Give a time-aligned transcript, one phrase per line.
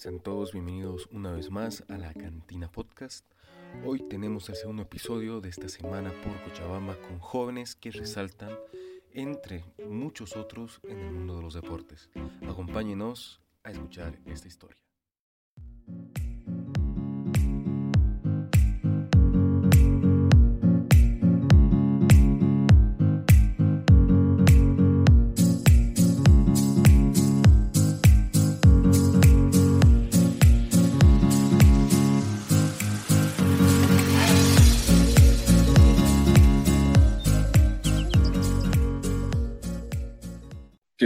[0.00, 3.26] Sean todos bienvenidos una vez más a la Cantina Podcast.
[3.84, 8.50] Hoy tenemos el segundo episodio de esta semana por Cochabamba con jóvenes que resaltan
[9.12, 12.08] entre muchos otros en el mundo de los deportes.
[12.48, 14.80] Acompáñenos a escuchar esta historia.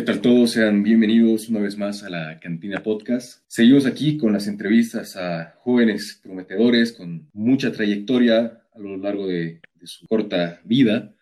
[0.04, 0.50] Tal todos?
[0.50, 3.42] Sean bienvenidos una vez más a la Cantina Podcast.
[3.46, 9.62] Seguimos aquí con las entrevistas a jóvenes prometedores con mucha trayectoria a lo largo de,
[9.84, 11.14] su corta vida,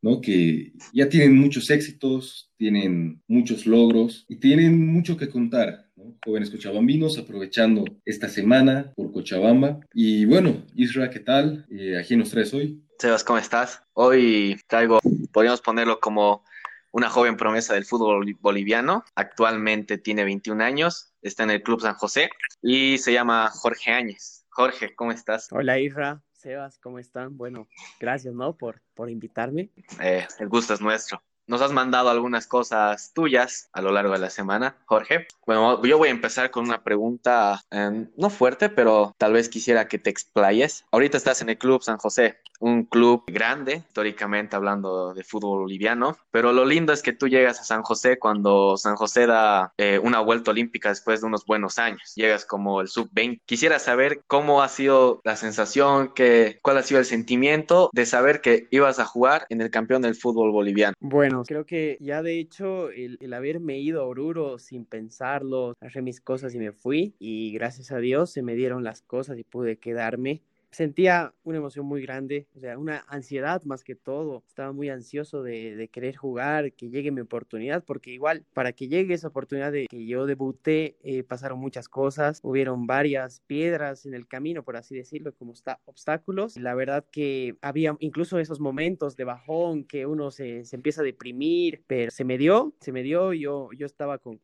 [0.00, 0.20] ¿no?
[0.20, 5.88] que ya tienen muchos éxitos, tienen muchos logros y tienen mucho que contar.
[5.96, 6.16] ¿no?
[6.24, 9.80] Jóvenes cochabambinos aprovechando esta semana por Cochabamba.
[9.92, 11.66] Y bueno, Isra, ¿qué tal?
[11.68, 12.80] Eh, ¿A quién nos traes hoy?
[13.00, 13.82] Sebas, ¿cómo estás?
[13.94, 15.00] Hoy traigo,
[15.32, 16.44] podríamos ponerlo como
[16.92, 19.04] una joven promesa del fútbol boliviano.
[19.14, 22.30] Actualmente tiene 21 años, está en el Club San José
[22.62, 24.46] y se llama Jorge Áñez.
[24.48, 25.48] Jorge, ¿cómo estás?
[25.52, 27.36] Hola Isra, Sebas, ¿cómo están?
[27.36, 27.68] Bueno,
[28.00, 28.56] gracias, ¿no?
[28.56, 29.70] Por, por invitarme.
[30.00, 31.22] Eh, el gusto es nuestro.
[31.50, 35.26] Nos has mandado algunas cosas tuyas a lo largo de la semana, Jorge.
[35.46, 39.88] Bueno, yo voy a empezar con una pregunta em, no fuerte, pero tal vez quisiera
[39.88, 40.84] que te explayes.
[40.92, 46.16] Ahorita estás en el Club San José, un club grande, históricamente hablando de fútbol boliviano,
[46.30, 49.98] pero lo lindo es que tú llegas a San José cuando San José da eh,
[49.98, 52.12] una vuelta olímpica después de unos buenos años.
[52.14, 53.40] Llegas como el sub-20.
[53.44, 58.40] Quisiera saber cómo ha sido la sensación, que, cuál ha sido el sentimiento de saber
[58.40, 60.94] que ibas a jugar en el campeón del fútbol boliviano.
[61.00, 66.02] Bueno, creo que ya de hecho el, el haberme ido a Oruro sin pensarlo, agarré
[66.02, 69.44] mis cosas y me fui y gracias a Dios se me dieron las cosas y
[69.44, 74.44] pude quedarme sentía una emoción muy grande, o sea, una ansiedad más que todo.
[74.46, 78.88] Estaba muy ansioso de, de, querer jugar, que llegue mi oportunidad, porque igual para que
[78.88, 84.14] llegue esa oportunidad de que yo debuté, eh, pasaron muchas cosas, hubieron varias piedras en
[84.14, 86.56] el camino, por así decirlo, como está, obstáculos.
[86.56, 91.04] La verdad que había incluso esos momentos de bajón que uno se, se empieza a
[91.04, 94.40] deprimir, pero se me dio, se me dio, yo, yo estaba con,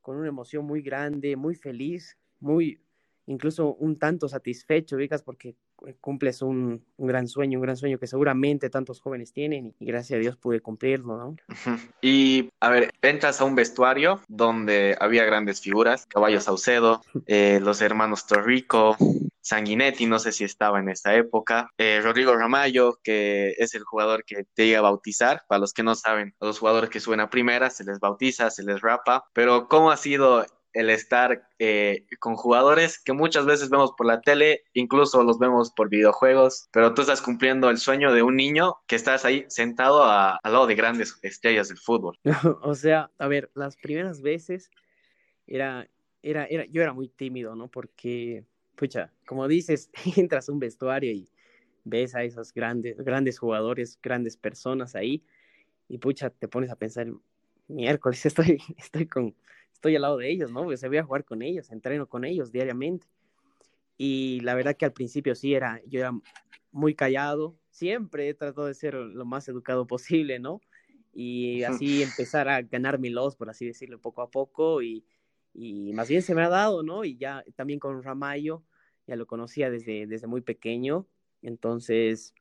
[0.00, 2.80] con una emoción muy grande, muy feliz, muy,
[3.26, 5.54] incluso un tanto satisfecho, ubicas, porque
[6.00, 10.16] cumples un, un, gran sueño, un gran sueño que seguramente tantos jóvenes tienen y gracias
[10.16, 11.36] a Dios pude cumplirlo, ¿no?
[12.00, 17.80] Y a ver, entras a un vestuario donde había grandes figuras, Caballo Saucedo, eh, los
[17.80, 18.96] hermanos Torrico,
[19.40, 24.24] Sanguinetti, no sé si estaba en esta época, eh, Rodrigo Ramallo, que es el jugador
[24.24, 27.20] que te iba a bautizar, para los que no saben, a los jugadores que suben
[27.20, 32.06] a primera, se les bautiza, se les rapa, pero ¿cómo ha sido el estar eh,
[32.18, 36.94] con jugadores que muchas veces vemos por la tele, incluso los vemos por videojuegos, pero
[36.94, 40.66] tú estás cumpliendo el sueño de un niño que estás ahí sentado a, al lado
[40.66, 42.18] de grandes estrellas del fútbol.
[42.62, 44.70] o sea, a ver, las primeras veces
[45.46, 45.88] era,
[46.22, 47.68] era, era, yo era muy tímido, ¿no?
[47.68, 48.44] Porque,
[48.76, 51.28] pucha, como dices, entras a un vestuario y
[51.84, 55.24] ves a esos grandes, grandes jugadores, grandes personas ahí,
[55.88, 57.08] y pucha, te pones a pensar,
[57.66, 59.34] miércoles estoy, estoy con
[59.78, 60.64] estoy al lado de ellos, ¿no?
[60.64, 63.06] Pues voy a jugar con ellos, entreno con ellos diariamente.
[63.96, 66.12] Y la verdad que al principio sí era, yo era
[66.72, 70.60] muy callado, siempre he tratado de ser lo más educado posible, ¿no?
[71.14, 74.82] Y así empezar a ganarme los, por así decirlo, poco a poco.
[74.82, 75.04] Y,
[75.54, 77.04] y, más bien se me ha dado, ¿no?
[77.04, 78.64] Y ya también con Ramayo,
[79.06, 81.06] ya lo conocía desde, desde muy pequeño.
[81.42, 82.34] Entonces,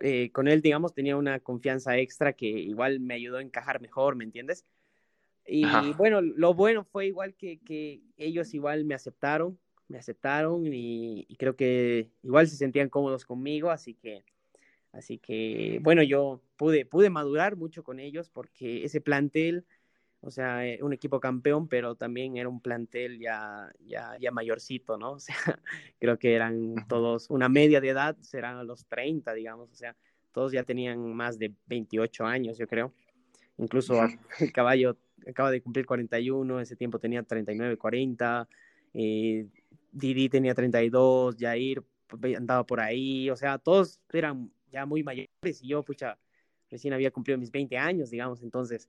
[0.00, 4.16] eh, con él, digamos, tenía una confianza extra que igual me ayudó a encajar mejor,
[4.16, 4.64] ¿me entiendes?
[5.46, 5.82] Y Ajá.
[5.96, 9.58] bueno, lo bueno fue igual que, que, ellos igual me aceptaron,
[9.88, 14.24] me aceptaron y, y, creo que igual se sentían cómodos conmigo, así que,
[14.92, 19.64] así que bueno, yo pude, pude madurar mucho con ellos porque ese plantel,
[20.20, 24.98] o sea, eh, un equipo campeón, pero también era un plantel ya, ya, ya mayorcito,
[24.98, 25.12] ¿no?
[25.16, 25.36] O sea,
[26.00, 29.94] creo que eran todos, una media de edad serán a los 30, digamos, o sea,
[30.32, 32.92] todos ya tenían más de 28 años, yo creo.
[33.58, 33.94] Incluso
[34.40, 34.96] el caballo
[35.26, 38.48] acaba de cumplir 41, ese tiempo tenía 39, 40,
[38.94, 39.46] eh,
[39.92, 41.82] Didi tenía 32, Jair
[42.36, 46.18] andaba por ahí, o sea, todos eran ya muy mayores y yo, pucha,
[46.70, 48.88] recién había cumplido mis 20 años, digamos, entonces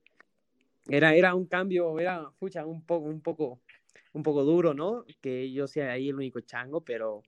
[0.89, 3.59] era, era un cambio, era, pucha, un poco, un poco,
[4.13, 5.05] un poco duro, ¿no?
[5.21, 7.23] Que yo sea ahí el único chango, pero,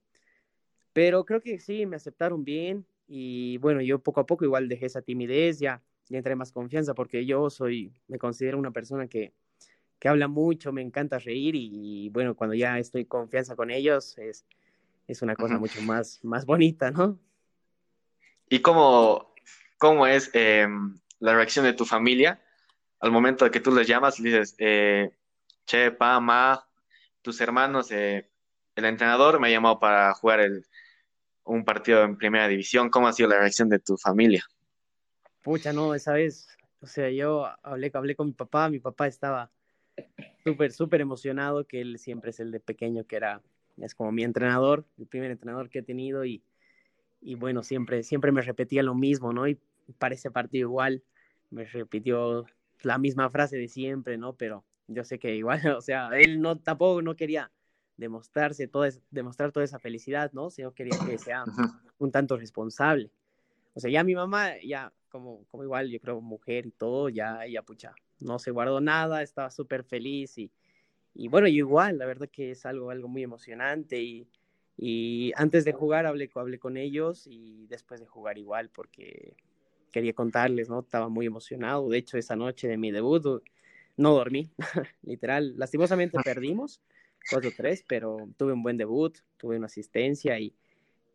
[0.93, 4.85] pero creo que sí, me aceptaron bien y bueno, yo poco a poco igual dejé
[4.85, 9.33] esa timidez, ya, ya entré más confianza porque yo soy, me considero una persona que,
[9.99, 14.45] que habla mucho, me encanta reír y, bueno, cuando ya estoy confianza con ellos es,
[15.07, 17.19] es una cosa mucho más, más bonita, ¿no?
[18.49, 19.33] ¿Y cómo,
[19.77, 22.41] cómo es em, la reacción de tu familia
[22.99, 25.11] al momento de que tú les llamas, le dices, eh,
[25.65, 26.67] che, pa, ma,
[27.21, 28.29] tus hermanos, eh,
[28.75, 30.65] el entrenador me ha llamado para jugar el,
[31.43, 32.89] un partido en primera división.
[32.89, 34.43] ¿Cómo ha sido la reacción de tu familia?
[35.41, 36.47] Pucha, no, esa vez,
[36.81, 39.51] o sea, yo hablé, hablé con mi papá, mi papá estaba
[40.43, 43.41] súper, súper emocionado, que él siempre es el de pequeño, que era,
[43.77, 46.43] es como mi entrenador, el primer entrenador que he tenido y,
[47.21, 49.47] y bueno, siempre, siempre me repetía lo mismo, ¿no?
[49.47, 49.59] Y
[49.97, 51.03] para ese partido igual
[51.49, 52.45] me repitió
[52.81, 54.33] la misma frase de siempre, ¿no?
[54.33, 57.51] Pero yo sé que igual, o sea, él no tampoco no quería
[57.97, 60.49] demostrarse toda, demostrar toda esa felicidad, ¿no?
[60.49, 61.43] Sino quería que sea
[61.97, 63.11] un tanto responsable.
[63.73, 67.45] O sea, ya mi mamá, ya como, como igual, yo creo, mujer y todo, ya
[67.45, 70.51] ella, pucha, no se guardó nada, estaba súper feliz y,
[71.13, 74.27] y bueno, yo igual, la verdad que es algo, algo muy emocionante y,
[74.77, 79.35] y antes de jugar hablé, hablé con ellos y después de jugar igual porque
[79.91, 80.79] quería contarles, ¿no?
[80.79, 81.89] Estaba muy emocionado.
[81.89, 83.43] De hecho, esa noche de mi debut
[83.97, 84.49] no dormí,
[85.03, 85.53] literal.
[85.57, 86.81] Lastimosamente perdimos
[87.29, 90.53] 4-3, pero tuve un buen debut, tuve una asistencia y,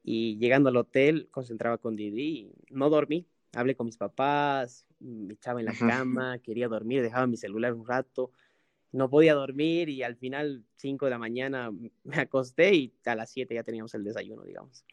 [0.05, 2.53] y llegando al hotel concentraba con Didi.
[2.69, 7.39] No dormí, hablé con mis papás, me echaba en la cama, quería dormir, dejaba mi
[7.39, 8.31] celular un rato.
[8.93, 11.73] No podía dormir y al final, 5 de la mañana,
[12.05, 14.85] me acosté y a las 7 ya teníamos el desayuno, digamos.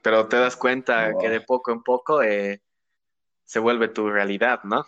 [0.00, 2.62] Pero te das cuenta que de poco en poco eh,
[3.44, 4.86] se vuelve tu realidad, ¿no?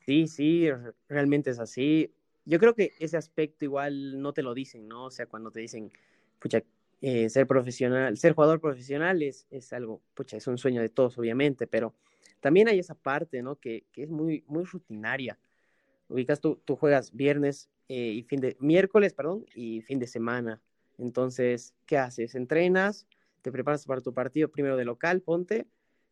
[0.00, 0.68] Sí, sí,
[1.08, 2.12] realmente es así.
[2.44, 5.06] Yo creo que ese aspecto igual no te lo dicen, ¿no?
[5.06, 5.90] O sea, cuando te dicen,
[6.38, 6.62] pucha,
[7.06, 11.18] eh, ser profesional, ser jugador profesional es, es algo, pucha, es un sueño de todos,
[11.18, 11.92] obviamente, pero
[12.40, 13.56] también hay esa parte, ¿no?
[13.56, 15.38] Que, que es muy, muy rutinaria.
[16.08, 20.62] Ubicas, tú, tú juegas viernes eh, y fin de, miércoles, perdón, y fin de semana.
[20.96, 22.34] Entonces, ¿qué haces?
[22.36, 23.06] Entrenas,
[23.42, 25.66] te preparas para tu partido primero de local, ponte,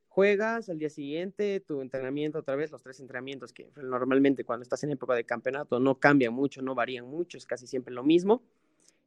[0.09, 4.85] juegas al día siguiente, tu entrenamiento otra vez, los tres entrenamientos que normalmente cuando estás
[4.85, 8.43] en época de campeonato no cambian mucho, no varían mucho, es casi siempre lo mismo.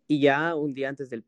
[0.08, 1.24] Y ya un día antes del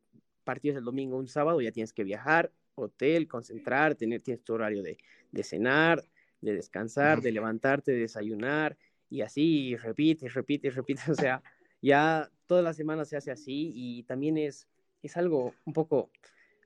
[0.47, 4.53] partido es el domingo, un sábado, ya tienes que viajar, hotel, concentrar, tener, tienes tu
[4.53, 4.97] horario de,
[5.31, 6.01] de cenar,
[6.39, 8.77] de descansar, de levantarte, de desayunar,
[9.09, 11.01] y así, y repite, y repite, y repite.
[11.11, 11.44] O sea,
[11.81, 14.67] ya toda la semana se hace así y también es,
[15.03, 16.09] es algo un poco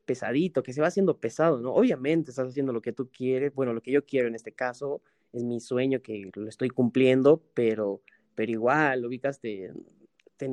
[0.06, 1.74] pesadito, que se va haciendo pesado, ¿no?
[1.74, 5.02] Obviamente estás haciendo lo que tú quieres, bueno, lo que yo quiero en este caso,
[5.34, 8.02] es mi sueño que lo estoy cumpliendo, pero,
[8.36, 9.72] pero igual, ubicaste,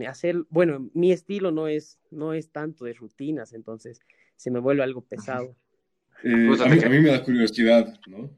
[0.06, 4.00] hacer, bueno, mi estilo no es, no es tanto de rutinas, entonces
[4.36, 5.56] se me vuelve algo pesado.
[6.22, 8.30] Eh, pues, a, mí, me da curiosidad, ¿no?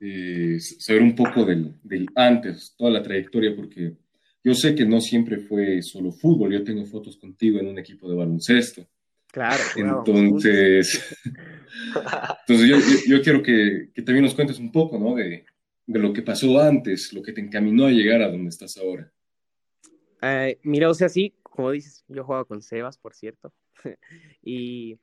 [0.00, 3.96] Eh, saber un poco del, del, antes, toda la trayectoria, porque
[4.44, 8.08] yo sé que no siempre fue solo fútbol, yo tengo fotos contigo en un equipo
[8.08, 8.86] de baloncesto.
[9.32, 9.62] Claro.
[9.76, 11.16] Entonces,
[12.46, 12.76] entonces yo,
[13.06, 15.14] yo, quiero que, que, también nos cuentes un poco, ¿no?
[15.14, 15.46] De,
[15.86, 19.10] de, lo que pasó antes, lo que te encaminó a llegar a donde estás ahora.
[20.22, 23.52] Eh, mira, o sea, sí, como dices, yo jugaba con Sebas, por cierto,
[24.42, 24.98] y,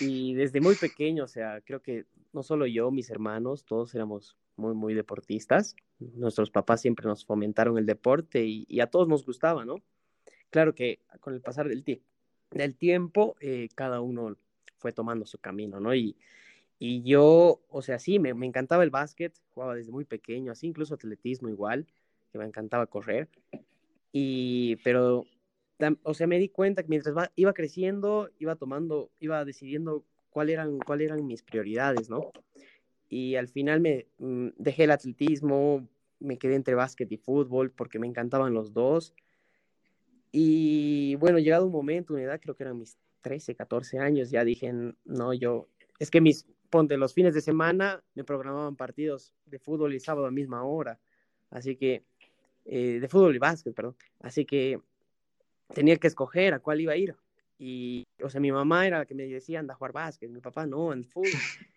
[0.00, 4.36] y desde muy pequeño, o sea, creo que no solo yo, mis hermanos, todos éramos
[4.56, 5.76] muy, muy deportistas.
[5.98, 9.76] Nuestros papás siempre nos fomentaron el deporte y, y a todos nos gustaba, ¿no?
[10.50, 11.84] Claro que con el pasar del,
[12.50, 14.36] del tiempo, eh, cada uno
[14.78, 15.94] fue tomando su camino, ¿no?
[15.94, 16.16] Y,
[16.78, 20.66] y yo, o sea, sí, me, me, encantaba el básquet, jugaba desde muy pequeño, así
[20.66, 21.86] incluso atletismo igual,
[22.30, 23.28] que me encantaba correr.
[24.12, 25.24] Y, pero,
[26.02, 30.78] o sea, me di cuenta que mientras iba creciendo, iba tomando, iba decidiendo cuáles eran,
[30.78, 32.30] cuáles eran mis prioridades, ¿no?
[33.08, 35.88] Y al final me mm, dejé el atletismo,
[36.18, 39.14] me quedé entre básquet y fútbol porque me encantaban los dos.
[40.30, 44.44] Y bueno, llegado un momento, una edad, creo que eran mis 13, 14 años, ya
[44.44, 44.72] dije,
[45.04, 49.94] no, yo, es que mis, ponte, los fines de semana me programaban partidos de fútbol
[49.94, 50.98] y sábado a misma hora,
[51.50, 52.04] así que,
[52.64, 54.80] eh, de fútbol y básquet, perdón, así que
[55.74, 57.14] tenía que escoger a cuál iba a ir.
[57.58, 60.40] Y, o sea, mi mamá era la que me decía, anda a jugar básquet, mi
[60.40, 61.30] papá no, en fútbol.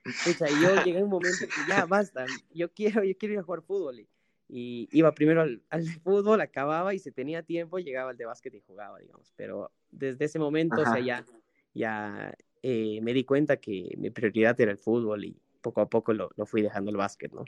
[0.05, 3.39] O sea, yo llegué a un momento que ya basta, yo quiero, yo quiero ir
[3.39, 3.99] a jugar fútbol.
[3.99, 4.07] Y,
[4.47, 8.53] y iba primero al, al, fútbol, acababa y si tenía tiempo llegaba al de básquet
[8.55, 9.31] y jugaba, digamos.
[9.35, 11.25] Pero desde ese momento, o sea, ya,
[11.73, 16.13] ya eh, me di cuenta que mi prioridad era el fútbol y poco a poco
[16.13, 17.45] lo, lo, fui dejando el básquet, ¿no?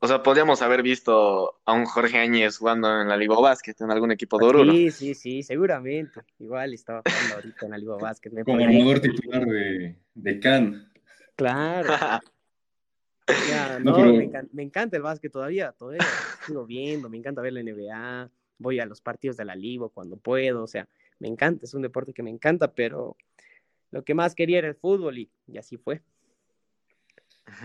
[0.00, 3.90] O sea, podríamos haber visto a un Jorge Áñez jugando en la Liga Básquet, en
[3.90, 4.72] algún equipo de Oruro.
[4.72, 6.20] Sí, sí, sí, seguramente.
[6.38, 8.44] Igual estaba jugando ahorita en la Liga Básquet.
[8.44, 10.86] Como armador titular de, de Cannes.
[11.34, 11.92] Claro.
[13.82, 14.12] no,
[14.52, 16.04] me, encanta, el básquet todavía, todavía
[16.46, 20.16] sigo viendo, me encanta ver la NBA, voy a los partidos de la Liga cuando
[20.16, 20.88] puedo, o sea,
[21.18, 23.16] me encanta, es un deporte que me encanta, pero
[23.90, 26.02] lo que más quería era el fútbol y, así fue.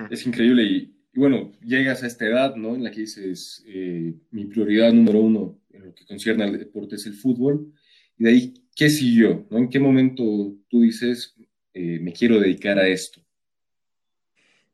[0.09, 2.75] Es increíble y, bueno, llegas a esta edad, ¿no?
[2.75, 6.95] En la que dices, eh, mi prioridad número uno en lo que concierne al deporte
[6.95, 7.73] es el fútbol,
[8.17, 9.45] y de ahí, ¿qué siguió?
[9.49, 9.57] ¿no?
[9.57, 10.23] ¿En qué momento
[10.69, 11.35] tú dices,
[11.73, 13.21] eh, me quiero dedicar a esto?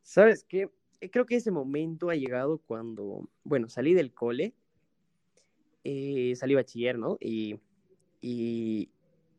[0.02, 0.68] ¿Sabes qué?
[1.00, 4.54] Eh, creo que ese momento ha llegado cuando, bueno, salí del cole,
[5.84, 7.16] eh, salí bachiller, ¿no?
[7.20, 7.58] Y,
[8.20, 8.90] y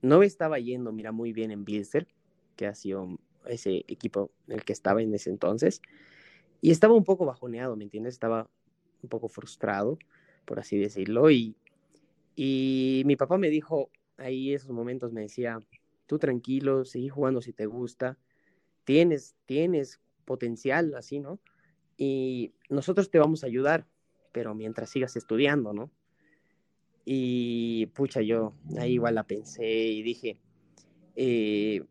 [0.02, 2.08] no me estaba yendo, mira, muy bien en Bilster,
[2.56, 5.82] que ha sido ese equipo en el que estaba en ese entonces.
[6.62, 8.14] Y estaba un poco bajoneado, ¿me entiendes?
[8.14, 8.50] Estaba
[9.02, 9.98] un poco frustrado,
[10.46, 11.32] por así decirlo.
[11.32, 11.56] Y,
[12.36, 15.60] y mi papá me dijo, ahí esos momentos me decía,
[16.06, 18.18] tú tranquilo, seguí jugando si te gusta,
[18.84, 21.40] tienes, tienes potencial, así, ¿no?
[21.98, 23.88] Y nosotros te vamos a ayudar,
[24.32, 25.92] pero mientras sigas estudiando, ¿no?
[27.06, 30.38] Y pucha, yo ahí igual la pensé y dije,
[31.16, 31.84] eh,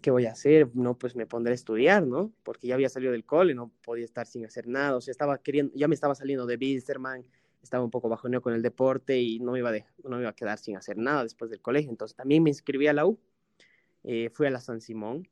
[0.00, 0.70] ¿qué voy a hacer?
[0.74, 2.32] No, pues me pondré a estudiar, ¿no?
[2.42, 5.38] Porque ya había salido del cole, no podía estar sin hacer nada, o sea, estaba
[5.38, 7.24] queriendo, ya me estaba saliendo de Bisterman,
[7.62, 9.72] estaba un poco bajoneo con el deporte y no me, iba
[10.04, 12.86] no me iba a quedar sin hacer nada después del colegio, entonces también me inscribí
[12.86, 13.18] a la U,
[14.04, 15.28] eh, fui a la San Simón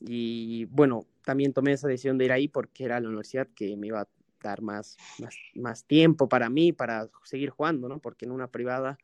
[0.00, 3.86] y bueno, también tomé esa decisión de ir ahí porque era la universidad que me
[3.86, 4.08] iba a
[4.42, 7.98] dar más, más, más tiempo para mí, para seguir jugando, ¿no?
[7.98, 8.98] Porque en una privada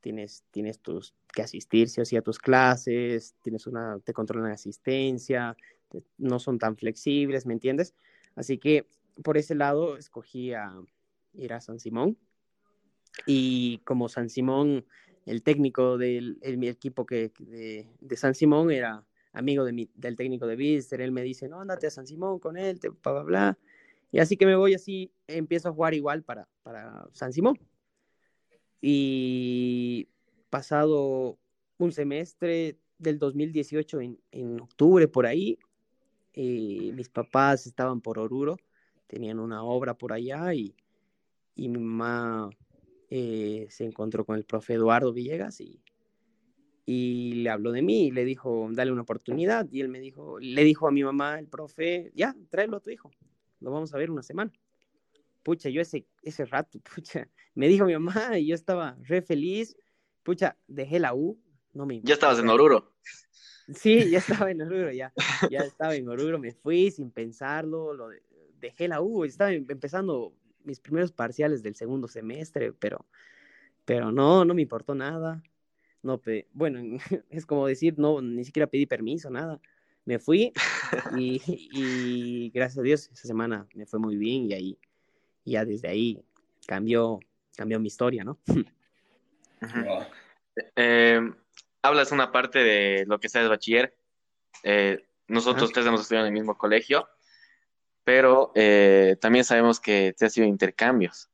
[0.00, 4.48] tienes, tienes tus, que asistir sí o sí a tus clases, tienes una, te controlan
[4.48, 5.56] la asistencia,
[6.18, 7.94] no son tan flexibles, ¿me entiendes?
[8.34, 8.86] Así que
[9.22, 10.72] por ese lado escogí a
[11.34, 12.16] ir a San Simón
[13.26, 14.84] y como San Simón,
[15.26, 20.46] el técnico del mi equipo que, de, San Simón era amigo de mi, del técnico
[20.46, 23.22] de Bister, él me dice, no, andate a San Simón con él, te, bla, bla,
[23.22, 23.58] bla.
[24.12, 27.58] Y así que me voy así, empiezo a jugar igual para, para San Simón.
[28.80, 30.08] Y
[30.54, 31.36] pasado
[31.78, 35.58] un semestre del 2018, en, en octubre por ahí,
[36.32, 38.56] eh, mis papás estaban por Oruro,
[39.08, 40.76] tenían una obra por allá y,
[41.56, 42.50] y mi mamá
[43.10, 45.82] eh, se encontró con el profe Eduardo Villegas y,
[46.86, 49.68] y le habló de mí le dijo, dale una oportunidad.
[49.72, 52.90] Y él me dijo, le dijo a mi mamá, el profe, ya, tráelo a tu
[52.90, 53.10] hijo,
[53.58, 54.52] lo vamos a ver una semana.
[55.42, 59.76] Pucha, yo ese, ese rato, pucha, me dijo mi mamá y yo estaba re feliz.
[60.24, 61.38] Pucha, dejé la U,
[61.72, 62.92] no me Ya estabas en Oruro.
[63.72, 65.12] Sí, ya estaba en Oruro, ya,
[65.48, 68.08] ya estaba en Oruro, me fui sin pensarlo, lo
[68.58, 73.06] dejé la U, estaba em, empezando mis primeros parciales del segundo semestre, pero,
[73.84, 75.42] pero no, no me importó nada
[76.04, 76.20] no,
[76.52, 76.98] bueno,
[77.30, 79.60] es como decir, no, ni siquiera pedí permiso, nada.
[80.04, 80.52] Me fui
[81.16, 84.78] y, gracias a Dios esa semana me fue muy bien y ahí,
[85.46, 86.22] ya desde ahí
[86.66, 87.20] cambió,
[87.56, 88.38] cambió mi historia, ¿no?
[90.76, 91.20] Eh,
[91.82, 93.96] hablas una parte de lo que sabes bachiller.
[94.62, 97.08] Eh, nosotros tres hemos estudiado en el mismo colegio,
[98.04, 101.30] pero eh, también sabemos que te has ido intercambios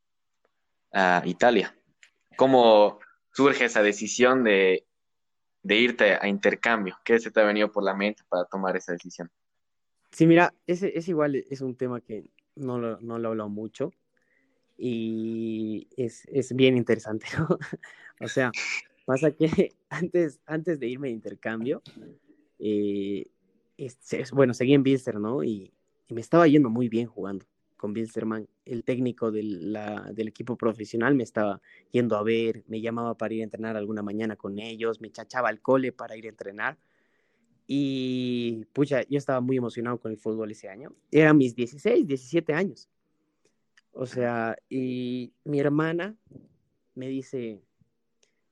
[0.91, 1.75] a Italia.
[2.35, 2.99] ¿Cómo,
[3.31, 4.85] surge esa decisión de,
[5.63, 6.97] irte a intercambio?
[7.03, 9.29] ¿Qué se te ha venido por la mente para tomar esa decisión?
[10.11, 13.49] Sí, mira, ese, es igual, es un tema que no lo, no lo he hablado
[13.49, 13.93] mucho
[14.83, 17.59] y es, bien interesante, ¿no?
[18.19, 18.51] o sea,
[19.05, 21.83] pasa que antes, antes de irme de intercambio,
[22.57, 23.27] eh,
[24.33, 25.43] bueno, seguí en Bilster, ¿no?
[25.43, 25.71] y,
[26.09, 27.45] me estaba yendo muy bien jugando
[27.77, 29.77] con Bilsterman, el técnico del,
[30.13, 31.61] del, equipo profesional me estaba
[31.91, 35.47] yendo a ver, me llamaba para ir a entrenar alguna mañana con ellos, me chachaba
[35.47, 36.77] al cole para ir a entrenar.
[37.65, 40.93] Y pucha, yo estaba muy emocionado con el fútbol ese año.
[41.11, 42.89] Eran mis 16, 17 años.
[43.93, 46.15] O sea, y mi hermana
[46.95, 47.61] me dice,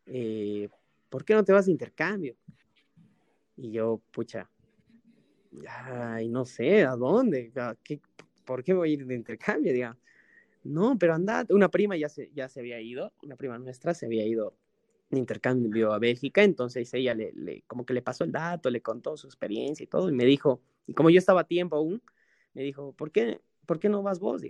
[0.05, 0.69] eh,
[1.09, 2.35] ¿por qué no te vas de intercambio?
[3.55, 4.49] Y yo, pucha,
[5.67, 7.51] ay, no sé, ¿a dónde?
[7.83, 8.01] ¿Qué,
[8.45, 9.73] ¿por qué voy a ir de intercambio?
[9.73, 9.97] Diga,
[10.63, 14.05] no, pero anda, una prima ya se, ya se había ido, una prima nuestra se
[14.05, 14.55] había ido
[15.09, 18.81] de intercambio a Bélgica, entonces ella le, le, como que le pasó el dato, le
[18.81, 22.01] contó su experiencia y todo, y me dijo, y como yo estaba a tiempo aún,
[22.53, 24.43] me dijo, ¿por qué, ¿por qué no vas vos?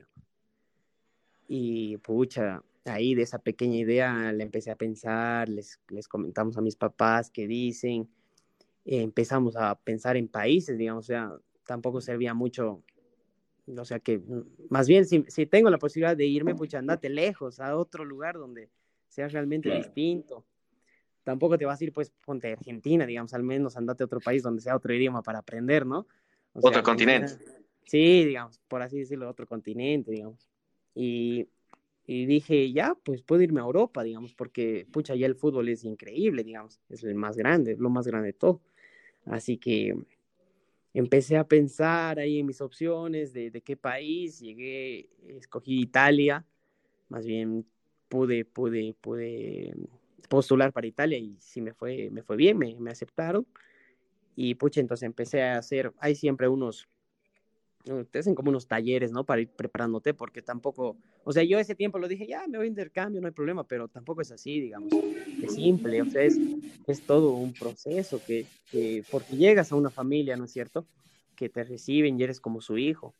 [1.50, 6.62] Y pucha, ahí de esa pequeña idea le empecé a pensar, les, les comentamos a
[6.62, 8.08] mis papás qué dicen,
[8.86, 11.34] empezamos a pensar en países, digamos, o sea,
[11.66, 12.84] tampoco servía mucho
[13.78, 14.22] o sea que
[14.70, 18.36] más bien si, si tengo la posibilidad de irme, pues andate lejos, a otro lugar
[18.36, 18.70] donde
[19.08, 20.46] sea realmente distinto.
[21.24, 24.20] Tampoco te vas a ir, pues, ponte a Argentina, digamos, al menos andate a otro
[24.20, 26.08] país donde sea otro idioma para aprender, ¿no?
[26.54, 27.38] otro continente.
[27.86, 30.50] Sí, digamos, por así decirlo, otro continente, digamos.
[30.96, 31.48] Y,
[32.06, 36.44] dije, ya, pues puedo irme a Europa, digamos, porque, pucha, ya el fútbol es increíble,
[36.44, 38.62] digamos, es el más grande, lo más grande de todo.
[39.26, 39.96] Así que
[40.94, 46.46] empecé a pensar ahí en mis opciones de, de qué país, llegué, escogí Italia,
[47.10, 47.66] más bien
[48.08, 49.74] pude, pude, pude
[50.28, 53.46] postular para Italia y sí me fue, me fue bien, me, me aceptaron.
[54.36, 56.88] Y pucha, entonces empecé a hacer, hay siempre unos,
[58.12, 59.24] te hacen como unos talleres, ¿no?
[59.24, 62.68] Para ir preparándote, porque tampoco, o sea, yo ese tiempo lo dije, ya, me voy
[62.68, 64.94] a intercambio, no hay problema, pero tampoco es así, digamos,
[65.42, 66.38] es simple, o sea, es,
[67.06, 70.86] todo un proceso que, que, porque llegas a una familia, ¿no es cierto?
[71.36, 73.14] Que te reciben y eres como su hijo.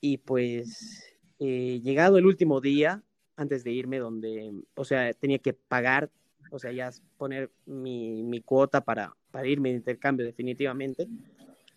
[0.00, 1.04] Y pues,
[1.38, 3.02] eh, llegado el último día,
[3.36, 6.10] antes de irme, donde, o sea, tenía que pagar,
[6.50, 11.08] o sea, ya poner mi, mi cuota para, para irme de intercambio definitivamente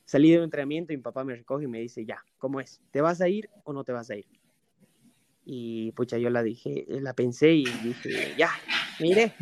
[0.10, 2.82] Salí de un entrenamiento y mi papá me recoge y me dice, ya, ¿cómo es?
[2.90, 4.26] ¿Te vas a ir o no te vas a ir?
[5.46, 8.50] Y pucha, yo la dije, la pensé y dije, ya,
[8.98, 9.36] me iré.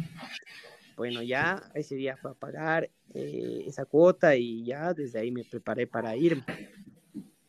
[0.98, 5.46] Bueno, ya ese día fue a pagar eh, esa cuota y ya desde ahí me
[5.46, 6.44] preparé para irme.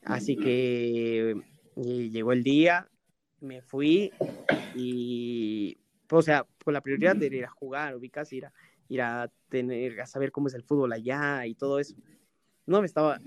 [0.03, 1.31] Así que
[1.75, 2.89] eh, llegó el día,
[3.41, 4.15] me fui
[4.73, 5.77] y,
[6.09, 8.53] o sea, con la prioridad de ir a jugar, ubicas, ir a,
[8.87, 11.97] ir a tener, a saber cómo es el fútbol allá y todo eso
[12.69, 13.19] no me estaba,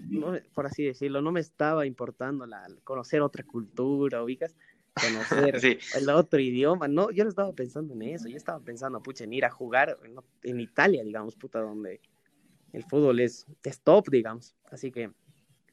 [0.53, 4.55] por así decirlo, no me estaba importando la, conocer otra cultura, ubicas,
[4.93, 5.59] conocer
[5.97, 9.33] el otro idioma, no, yo no estaba pensando en eso, yo estaba pensando, pucha, en
[9.33, 9.97] ir a jugar
[10.43, 12.01] en, Italia, digamos, puta, donde
[12.71, 15.09] el fútbol es, es top, digamos, así que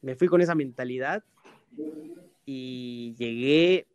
[0.01, 1.23] me fui con esa mentalidad
[2.45, 3.85] y llegué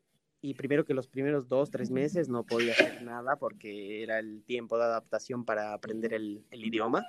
[0.40, 4.44] y primero que los primeros dos, tres meses no podía hacer nada porque era el
[4.44, 7.04] tiempo de adaptación para aprender el, el idioma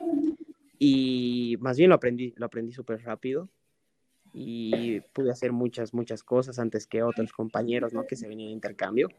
[0.79, 3.49] y más bien lo aprendí, lo aprendí súper rápido
[4.33, 8.05] y pude hacer muchas, muchas cosas antes que otros compañeros, ¿no?
[8.05, 9.09] Que se venían de intercambio.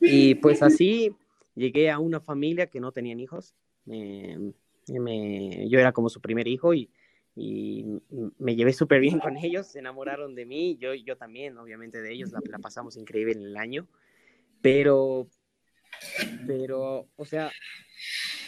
[0.00, 1.10] Y pues así
[1.54, 3.54] llegué a una familia que no tenían hijos.
[3.86, 6.90] me, yo era como su primer hijo y,
[7.34, 7.84] y
[8.38, 12.12] me llevé súper bien con ellos, se enamoraron de mí, yo, yo también, obviamente, de
[12.12, 13.86] ellos, la, la pasamos increíble en el año.
[14.60, 15.26] Pero,
[16.46, 17.50] pero, o sea,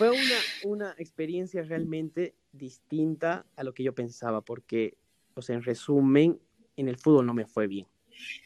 [0.02, 4.96] fue una, una experiencia realmente distinta a lo que yo pensaba, porque,
[5.34, 6.40] o sea, en resumen,
[6.76, 7.86] en el fútbol no me fue bien.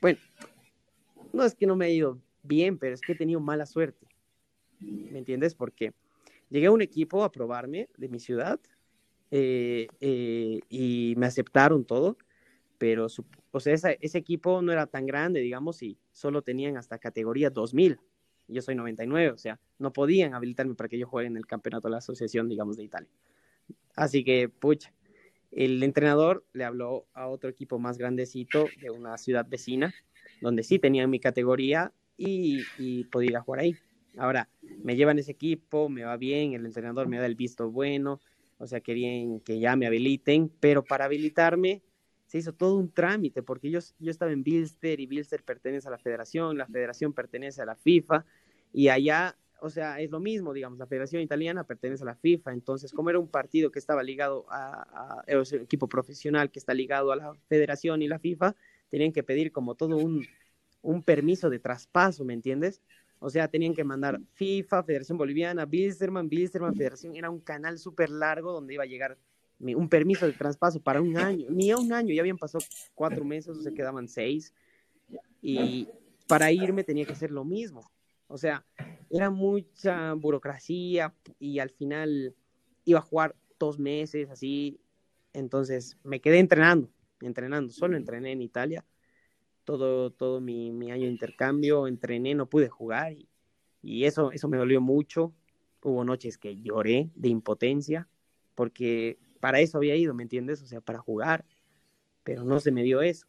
[0.03, 0.19] Bueno,
[1.33, 4.07] no es que no me ha ido bien, pero es que he tenido mala suerte.
[4.81, 5.55] ¿Me entiendes?
[5.55, 5.95] Porque
[6.51, 8.61] llegué a un equipo a probarme de mi ciudad
[9.31, 12.19] eh, eh, y me aceptaron todo,
[12.77, 13.07] pero
[13.53, 17.99] o sea, ese equipo no era tan grande, digamos, y solo tenían hasta categoría 2000
[18.49, 21.89] yo soy 99, o sea, no podían habilitarme para que yo juegue en el campeonato
[21.89, 23.11] de la asociación, digamos, de Italia.
[23.95, 24.93] Así que, pucha,
[25.51, 29.95] el entrenador le habló a otro equipo más grandecito de una ciudad vecina,
[30.41, 33.77] donde sí tenían mi categoría y, y podía jugar ahí.
[34.19, 34.49] Ahora,
[34.83, 38.21] me llevan ese equipo, me va bien, el entrenador me da el visto bueno,
[38.59, 41.83] o sea, querían que ya me habiliten, pero para habilitarme
[42.27, 45.91] se hizo todo un trámite, porque yo, yo estaba en Bilster y Bilster pertenece a
[45.91, 48.25] la federación, la federación pertenece a la FIFA,
[48.73, 52.53] y allá, o sea, es lo mismo, digamos, la federación italiana pertenece a la FIFA,
[52.53, 56.75] entonces, como era un partido que estaba ligado a, a, un equipo profesional que está
[56.75, 58.55] ligado a la federación y la FIFA,
[58.91, 60.27] tenían que pedir como todo un,
[60.83, 62.83] un permiso de traspaso, ¿me entiendes?
[63.19, 68.11] O sea, tenían que mandar FIFA, Federación Boliviana, Bilsterman, Bilsterman, Federación, era un canal súper
[68.11, 69.17] largo donde iba a llegar
[69.59, 72.65] un permiso de traspaso para un año, ni a un año, ya habían pasado
[72.95, 74.55] cuatro meses, o se quedaban seis,
[75.41, 75.89] y
[76.27, 77.91] para irme tenía que hacer lo mismo.
[78.29, 78.65] O sea,
[79.09, 82.35] era mucha burocracia y al final
[82.85, 84.81] iba a jugar dos meses así,
[85.33, 86.91] entonces me quedé entrenando,
[87.21, 88.85] entrenando, solo entrené en Italia,
[89.65, 93.29] todo, todo mi, mi año de intercambio, entrené, no pude jugar y,
[93.83, 95.33] y eso, eso me dolió mucho.
[95.83, 98.09] Hubo noches que lloré de impotencia
[98.57, 100.61] porque para eso había ido, ¿me entiendes?
[100.61, 101.45] O sea, para jugar,
[102.25, 103.29] pero no se me dio eso.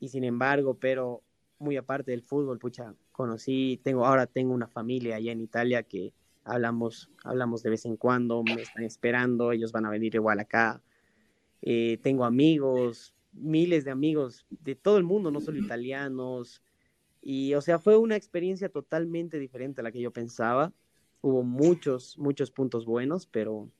[0.00, 1.22] Y sin embargo, pero
[1.60, 6.12] muy aparte del fútbol, pucha, conocí, tengo, ahora tengo una familia allá en Italia que
[6.42, 10.82] hablamos, hablamos de vez en cuando, me están esperando, ellos van a venir igual acá.
[11.62, 16.60] Eh, tengo amigos, miles de amigos de todo el mundo, no solo italianos.
[17.22, 20.72] Y, o sea, fue una experiencia totalmente diferente a la que yo pensaba.
[21.20, 23.70] Hubo muchos, muchos puntos buenos, pero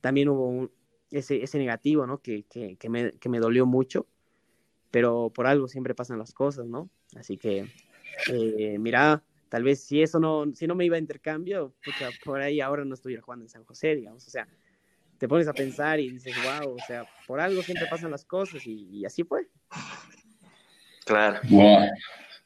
[0.00, 0.70] también hubo
[1.10, 2.18] ese, ese negativo, ¿no?
[2.18, 4.06] Que, que, que, me, que me dolió mucho,
[4.90, 6.90] pero por algo siempre pasan las cosas, ¿no?
[7.16, 7.66] Así que,
[8.32, 11.74] eh, mira, tal vez si eso no, si no me iba a intercambio,
[12.24, 14.48] por ahí ahora no estuviera jugando en San José, digamos, o sea,
[15.18, 18.66] te pones a pensar y dices, wow, o sea, por algo siempre pasan las cosas
[18.66, 19.48] y, así fue.
[21.04, 21.40] Claro.
[21.50, 21.88] Wow.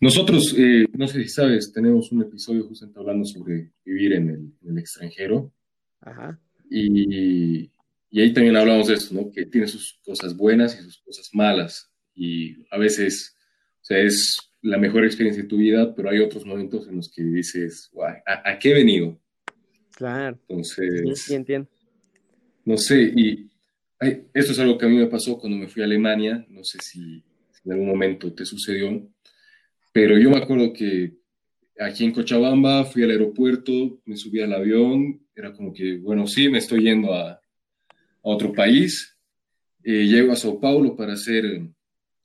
[0.00, 4.52] Nosotros, eh, no sé si sabes, tenemos un episodio justamente hablando sobre vivir en el,
[4.62, 5.52] en el extranjero.
[6.00, 6.38] Ajá.
[6.76, 7.70] Y,
[8.10, 9.30] y, ahí también hablamos de eso, ¿no?
[9.30, 11.90] Que tiene sus cosas buenas y sus cosas malas.
[12.14, 13.36] Y a veces,
[13.80, 17.12] o sea, es la mejor experiencia de tu vida, pero hay otros momentos en los
[17.12, 17.90] que dices,
[18.26, 19.20] ¿a, qué he venido?
[19.94, 20.38] Claro.
[20.48, 21.68] Entonces, sí, entiendo.
[22.64, 23.50] No sé, y
[24.32, 26.78] esto es algo que a mí me pasó cuando me fui a Alemania, no sé
[26.80, 27.22] si,
[27.64, 29.06] en algún momento te sucedió,
[29.92, 31.18] pero yo me acuerdo que
[31.78, 36.48] aquí en Cochabamba fui al aeropuerto, me subí al avión, era como que, bueno, sí,
[36.48, 37.40] me estoy yendo a, a
[38.22, 39.16] otro país,
[39.82, 41.44] eh, llego a Sao Paulo para hacer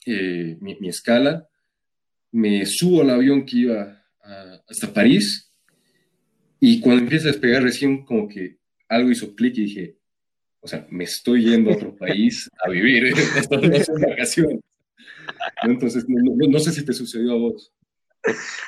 [0.06, 1.48] eh, mi, mi escala,
[2.32, 3.96] me subo al avión que iba
[4.68, 5.52] hasta París
[6.60, 9.98] y cuando empieza a despegar recién como que algo hizo clic y dije,
[10.60, 13.06] o sea, me estoy yendo a otro país a vivir,
[13.38, 14.62] esto no es vacación.
[15.64, 17.74] Entonces, no, sé si te sucedió a vos.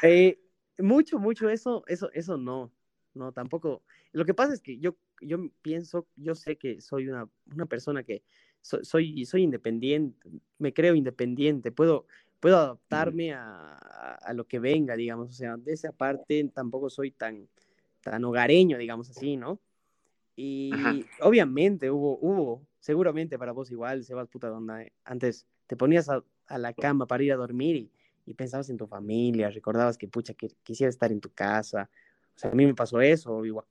[0.02, 0.40] Eh,
[0.78, 2.72] mucho, mucho eso, eso, eso no,
[3.14, 3.84] no, tampoco.
[4.12, 8.04] Lo que pasa es que yo, yo pienso, yo sé que soy una, una persona
[8.04, 8.24] que
[8.62, 12.06] soy, soy independiente, me creo independiente, puedo,
[12.40, 17.12] puedo adaptarme a, a, lo que venga, digamos, o sea, de esa parte tampoco soy
[17.12, 17.48] tan,
[18.02, 19.60] tan hogareño, digamos así, ¿no?
[20.36, 20.72] Y
[21.22, 26.58] obviamente hubo, hubo, seguramente para vos igual, Sebas, puta, donde antes te ponías a, a,
[26.58, 27.92] la cama para ir a dormir y,
[28.26, 31.90] y, pensabas en tu familia, recordabas que, pucha, que quisiera estar en tu casa.
[32.36, 33.66] O sea, a mí me pasó eso, igual,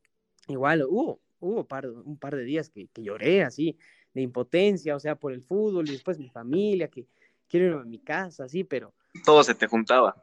[0.48, 3.76] igual hubo, hubo par, un par de días que, que lloré así,
[4.14, 7.06] de impotencia, o sea, por el fútbol y después mi familia, que
[7.48, 8.92] quiero ir a mi casa, así, pero...
[9.24, 10.20] Todo se te juntaba.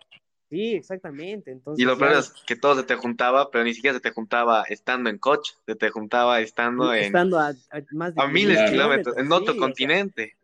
[0.50, 1.52] Sí, exactamente.
[1.52, 4.12] Entonces, y lo peor es que todo se te juntaba, pero ni siquiera se te
[4.12, 7.06] juntaba estando en coche, se te juntaba estando en...
[7.06, 7.54] Estando a,
[7.91, 10.38] más de a miles de kilómetros, en otro continente.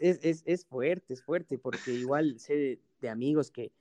[0.00, 3.72] es, es, es, fuerte, es fuerte, porque igual sé de, amigos que,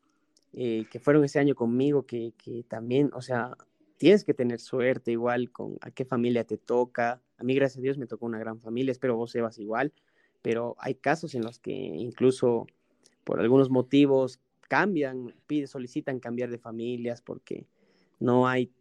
[0.53, 3.55] eh, que fueron ese año conmigo, que, que también, o sea,
[3.97, 7.21] tienes que tener suerte igual con a qué familia te toca.
[7.37, 9.93] A mí, gracias a Dios, me tocó una gran familia, espero vos, Sebas, igual
[10.47, 12.67] pero hay casos en los que incluso
[13.23, 17.65] por algunos motivos cambian, piden, solicitan cambiar de familias porque
[18.19, 18.71] no hay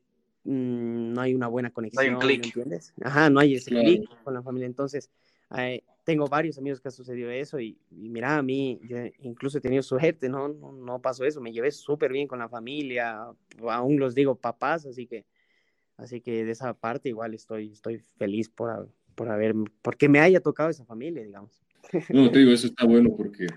[0.45, 2.95] mm, no hay una buena conexión, no hay un ¿entiendes?
[3.03, 4.67] Ajá, no hay ese clic con la familia.
[4.67, 5.11] Entonces,
[5.57, 9.61] eh, tengo varios amigos que ha sucedido eso y, mira, a mí yo incluso he
[9.61, 10.47] tenido suerte, ¿no?
[10.47, 13.27] No, no pasó eso, me llevé súper bien con la familia,
[13.69, 15.27] aún los digo papás, así que,
[15.97, 20.41] así que de esa parte igual estoy, estoy feliz por, por haber, porque me haya
[20.41, 21.61] tocado esa familia, digamos.
[22.15, 23.49] No, te digo, eso está bueno porque,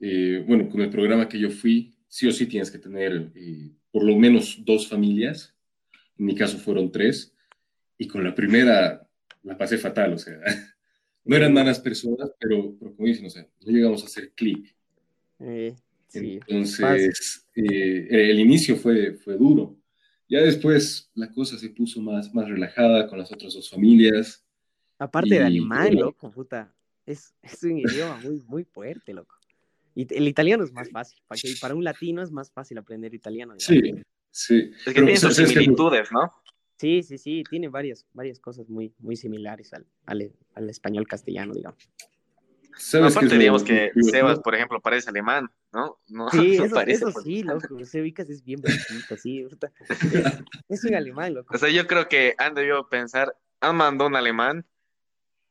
[0.00, 3.70] eh, bueno, con el programa que yo fui, sí o sí tienes que tener eh,
[3.90, 5.56] por lo menos dos familias.
[6.18, 7.34] En mi caso fueron tres.
[7.96, 9.08] Y con la primera
[9.42, 10.38] la pasé fatal, o sea,
[11.24, 14.74] no eran malas personas, pero, como dicen, o sea, no llegamos a hacer clic.
[15.38, 15.74] Eh,
[16.08, 19.76] sí, Entonces, el inicio fue, fue duro.
[20.28, 24.44] Ya después la cosa se puso más, más relajada con las otras dos familias.
[24.98, 26.74] Aparte de alemán, loco, puta.
[27.04, 29.34] Es, es un idioma muy, muy fuerte, loco.
[29.94, 31.20] Y el italiano es más fácil.
[31.26, 33.54] Para, para un latino es más fácil aprender italiano.
[33.58, 33.80] Sí,
[34.30, 34.70] sí.
[34.86, 36.32] Es que tiene sus similitudes, ¿no?
[36.82, 37.44] Sí, sí, sí.
[37.48, 41.78] Tiene varias, varias cosas muy, muy similares al, al, al español castellano, digamos.
[43.00, 46.00] aparte, digamos que Sebas, por ejemplo, parece alemán, ¿no?
[46.08, 47.84] no sí, eso, parece, eso sí, loco.
[47.84, 49.46] Sebicas es bien bonito, sí.
[49.46, 49.56] Es,
[50.68, 51.54] es, un alemán, loco.
[51.54, 54.66] O sea, yo creo que han debido pensar, han mandado un alemán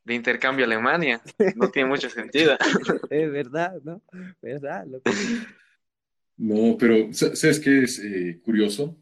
[0.03, 1.21] de intercambio a Alemania.
[1.55, 2.57] No tiene mucho sentido.
[3.09, 4.01] Es verdad, ¿no?
[4.41, 4.85] ¿Verdad?
[6.35, 9.00] No, pero ¿sabes qué es eh, curioso?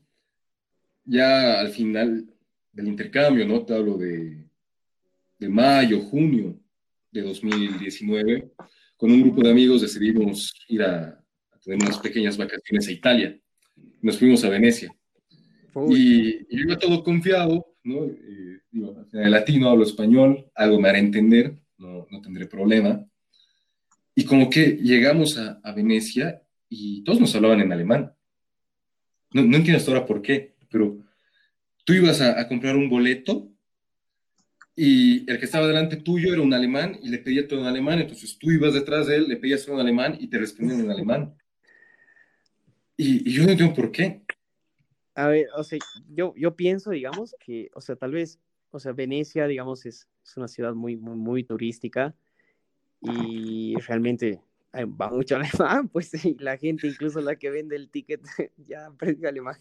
[1.10, 2.30] Ya al final
[2.72, 3.65] del intercambio, ¿no?
[3.65, 4.45] Te hablo de,
[5.39, 6.56] de mayo, junio
[7.12, 8.52] de 2019,
[8.95, 11.19] con un grupo de amigos decidimos ir a,
[11.63, 13.39] tener unas pequeñas vacaciones a Italia.
[14.04, 14.95] Nos fuimos a Venecia.
[15.89, 18.06] Y, y, yo iba todo confiado, ¿no?
[18.06, 23.04] Eh, digo, en latino hablo español, algo me hará entender, no, no tendré problema.
[24.13, 28.13] Y como que llegamos a, a, Venecia y todos nos hablaban en alemán.
[29.34, 30.97] No, no entiendo hasta ahora por qué, pero
[31.84, 33.49] tú ibas a, comprar un boleto
[34.75, 37.99] y el que estaba delante tuyo era un alemán y le pedía todo en alemán,
[37.99, 40.91] entonces tú ibas detrás de él, le pedías todo en alemán y te respondían en
[40.91, 41.36] alemán.
[42.95, 44.21] Y, y yo no entiendo por qué.
[45.15, 48.39] A ver, o sea, yo, yo pienso, digamos, que, o sea, tal vez,
[48.71, 52.15] o sea, Venecia, digamos, es, es una ciudad muy, muy, muy turística
[53.01, 54.41] y realmente
[54.73, 55.36] va mucho
[55.79, 58.21] alemán, pues sí, la gente, incluso la que vende el ticket,
[58.67, 59.55] ya aprende alemán.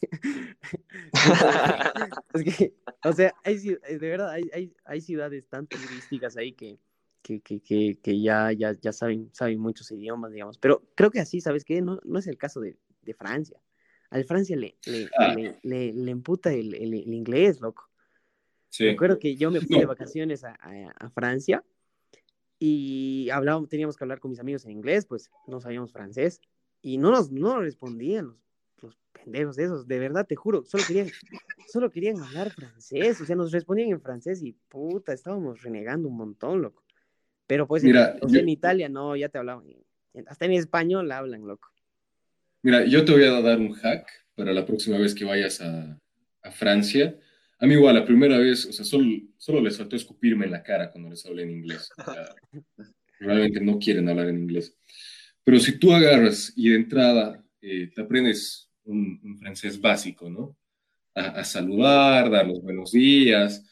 [2.34, 6.78] es que, o sea, hay, de verdad, hay, hay, hay ciudades tan turísticas ahí que,
[7.22, 10.58] que, que, que, ya, ya, ya saben, saben muchos idiomas, digamos.
[10.58, 11.82] Pero creo que así, ¿sabes qué?
[11.82, 13.60] No, no es el caso de, de Francia.
[14.10, 15.34] Al Francia le, le, ah.
[15.34, 17.90] le, le, emputa el, el, inglés, loco.
[18.70, 18.86] Sí.
[18.86, 21.62] Recuerdo que yo me fui de vacaciones a, a, a Francia
[22.58, 26.40] y hablábamos, teníamos que hablar con mis amigos en inglés, pues no sabíamos francés
[26.82, 28.34] y no nos, no respondían
[28.82, 31.08] los, pendejos esos, de verdad te juro, solo querían,
[31.68, 36.16] solo querían hablar francés, o sea, nos respondían en francés y puta, estábamos renegando un
[36.16, 36.84] montón, loco.
[37.46, 39.64] Pero pues Mira, en, Italia no, ya te hablaban,
[40.26, 41.68] hasta en español hablan, loco.
[42.62, 45.98] Mira, yo te voy a dar un hack para la próxima vez que vayas a,
[46.42, 47.18] a Francia
[47.60, 50.90] a mí igual, la primera vez, o sea, solo, les faltó escupirme en la cara
[50.90, 51.90] cuando les hablé en inglés.
[53.18, 54.76] realmente no quieren hablar en inglés.
[55.42, 60.56] Pero si tú agarras y de entrada eh, te aprendes un, francés básico, ¿no?
[61.14, 63.64] A, saludar, dar los buenos días.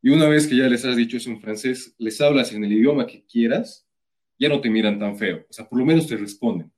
[0.00, 2.72] Y una vez que ya les has dicho eso en francés, les hablas en el
[2.72, 3.84] idioma que quieras,
[4.38, 5.44] ya no te miran tan feo.
[5.48, 6.70] O sea, por lo menos te responden.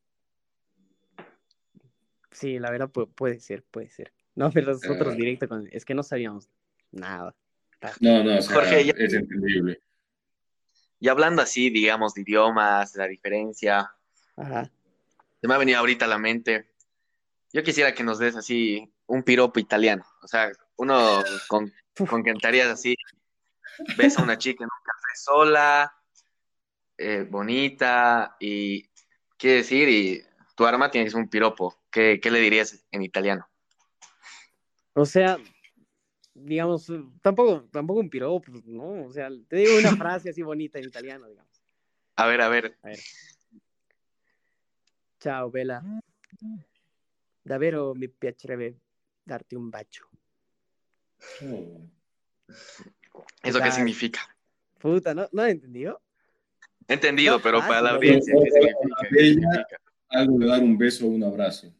[2.30, 4.15] Sí, la verdad puede ser, puede ser.
[4.36, 5.16] No, pero nosotros ah.
[5.16, 5.68] directo con...
[5.72, 6.48] Es que no sabíamos
[6.92, 7.34] nada.
[8.00, 9.80] No, no, Jorge, es entendible.
[11.00, 13.90] Y hablando así, digamos, de idiomas, de la diferencia,
[14.36, 14.70] Ajá.
[15.40, 16.70] se me ha venido ahorita a la mente.
[17.52, 20.04] Yo quisiera que nos des así un piropo italiano.
[20.22, 21.72] O sea, uno con,
[22.08, 22.94] con que entrarías así,
[23.96, 25.94] ves a una chica en un café sola,
[26.98, 28.88] eh, bonita, y
[29.36, 30.22] quiere decir, y
[30.54, 31.78] tu arma tienes un piropo.
[31.90, 33.48] ¿Qué, ¿Qué le dirías en italiano?
[34.98, 35.38] O sea,
[36.32, 39.04] digamos, tampoco, tampoco un piropo, ¿no?
[39.04, 41.52] O sea, te digo una frase así bonita en italiano, digamos.
[42.16, 42.78] A ver, a ver.
[42.82, 42.98] A ver.
[45.20, 45.82] Ciao, Bella.
[47.44, 48.80] Davvero mi piacerebbe
[49.22, 50.08] darti un bacio.
[53.42, 54.34] ¿Eso qué significa?
[54.78, 55.28] Puta, ¿no?
[55.30, 56.00] ¿No he entendido?
[56.88, 59.66] He entendido, pero para la audiencia, ¿qué significa?
[60.08, 61.70] Algo de dar un beso o un abrazo.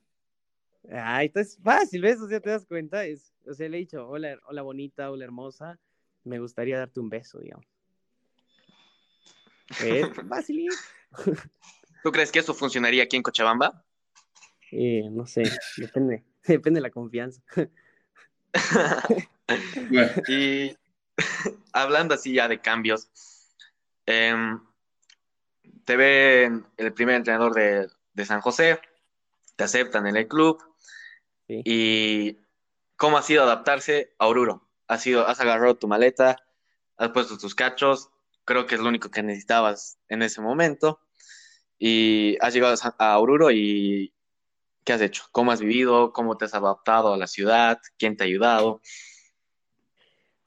[0.93, 2.21] Ay, entonces fácil, ¿ves?
[2.21, 5.25] O sea, te das cuenta, es, o sea, le he dicho, hola, hola bonita, hola
[5.25, 5.79] hermosa,
[6.25, 7.67] me gustaría darte un beso, digamos.
[9.83, 10.69] Es fácil.
[12.03, 13.85] ¿Tú crees que eso funcionaría aquí en Cochabamba?
[14.71, 15.43] Eh, no sé,
[15.77, 17.43] depende, depende de la confianza.
[20.29, 20.77] y
[21.73, 23.09] hablando así ya de cambios,
[24.07, 24.61] em,
[25.85, 28.81] te ve el primer entrenador de, de San José,
[29.57, 30.63] te aceptan en el club,
[31.49, 32.39] ¿Y
[32.97, 34.69] cómo ha sido adaptarse a Oruro?
[34.89, 36.37] ¿Has, sido, has agarrado tu maleta,
[36.97, 38.11] has puesto tus cachos,
[38.45, 41.01] creo que es lo único que necesitabas en ese momento.
[41.79, 44.15] Y has llegado a Oruro y
[44.85, 45.25] ¿qué has hecho?
[45.33, 46.13] ¿Cómo has vivido?
[46.13, 47.79] ¿Cómo te has adaptado a la ciudad?
[47.99, 48.81] ¿Quién te ha ayudado?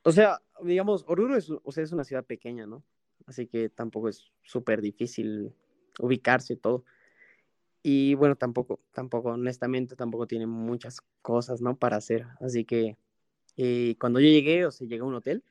[0.02, 2.84] O sea, digamos, Oruro es, o sea, es una ciudad pequeña, ¿no?
[3.28, 5.54] Así que tampoco es súper difícil
[6.00, 6.86] ubicarse y todo.
[7.82, 11.78] Y bueno, tampoco, tampoco, honestamente, tampoco tiene muchas cosas, ¿no?
[11.78, 12.26] Para hacer.
[12.42, 12.98] Así que
[13.58, 15.44] eh, cuando yo llegué, o sea, llegué a un hotel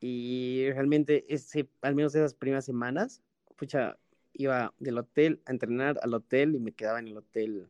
[0.00, 3.22] y realmente, ese, al menos esas primeras semanas,
[3.56, 3.98] pucha,
[4.34, 7.68] iba del hotel a entrenar al hotel y me quedaba en el hotel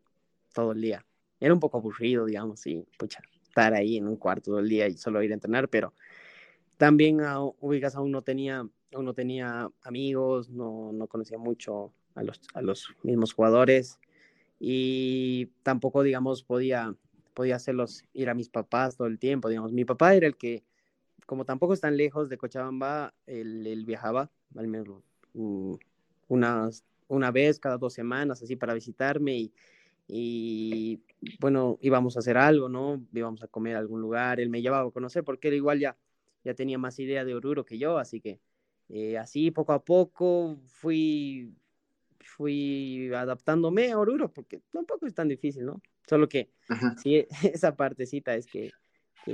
[0.52, 1.06] todo el día.
[1.38, 4.88] Era un poco aburrido, digamos, y pucha, estar ahí en un cuarto todo el día
[4.88, 5.94] y solo ir a entrenar, pero
[6.76, 12.22] también a, ubicas aún no tenía, aún no tenía amigos, no, no conocía mucho a
[12.22, 14.00] los, a los mismos jugadores
[14.58, 16.94] y tampoco, digamos, podía,
[17.34, 20.64] podía hacerlos ir a mis papás todo el tiempo, digamos, mi papá era el que,
[21.26, 25.02] como tampoco están lejos de Cochabamba, él, viajaba al menos
[26.28, 29.52] unas, una vez cada dos semanas, así para visitarme y,
[30.08, 31.00] y,
[31.40, 33.04] bueno, íbamos a hacer algo, ¿no?
[33.12, 35.96] Íbamos a comer a algún lugar, él me llevaba a conocer porque él igual ya,
[36.44, 38.40] ya tenía más idea de Oruro que yo, así que
[38.88, 41.52] eh, así poco a poco fui
[42.26, 45.80] fui adaptándome a Oruro, porque tampoco es tan difícil, ¿no?
[46.08, 46.50] Solo que
[47.02, 48.70] sí, esa partecita es que,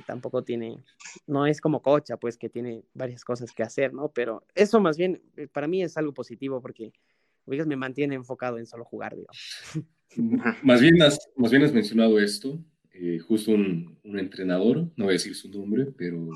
[0.07, 0.83] tampoco tiene,
[1.26, 4.11] no es como Cocha, pues que tiene varias cosas que hacer, ¿no?
[4.11, 6.92] Pero eso más bien, eh, para mí es algo positivo porque,
[7.44, 9.37] oigas, me mantiene enfocado en solo jugar, digamos.
[10.62, 12.59] Más bien has, más bien has mencionado esto,
[12.94, 16.28] eh, justo un, entrenador, no voy a decir su nombre, pero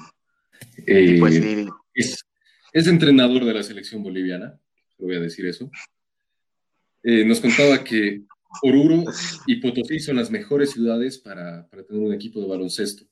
[0.87, 1.41] eh, pues
[1.95, 2.25] es,
[2.73, 4.59] es entrenador de la selección boliviana,
[4.99, 5.71] voy a decir eso.
[7.03, 8.23] Eh, nos contaba que
[8.63, 9.05] Oruro
[9.47, 13.05] y Potosí son las mejores ciudades para, para, tener un equipo de baloncesto.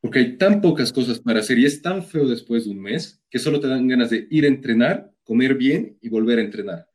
[0.00, 3.22] Porque hay tan pocas cosas para hacer y es tan feo después de un mes
[3.30, 6.88] que solo te dan ganas de ir a entrenar, comer bien y volver a entrenar.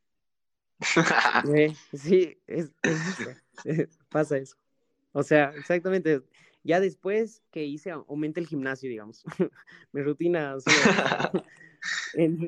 [1.93, 2.71] sí, es,
[4.09, 4.55] pasa eso.
[5.11, 6.21] O sea, exactamente.
[6.63, 9.23] Ya después que hice, aumenté el gimnasio, digamos.
[9.91, 10.55] Mi rutina,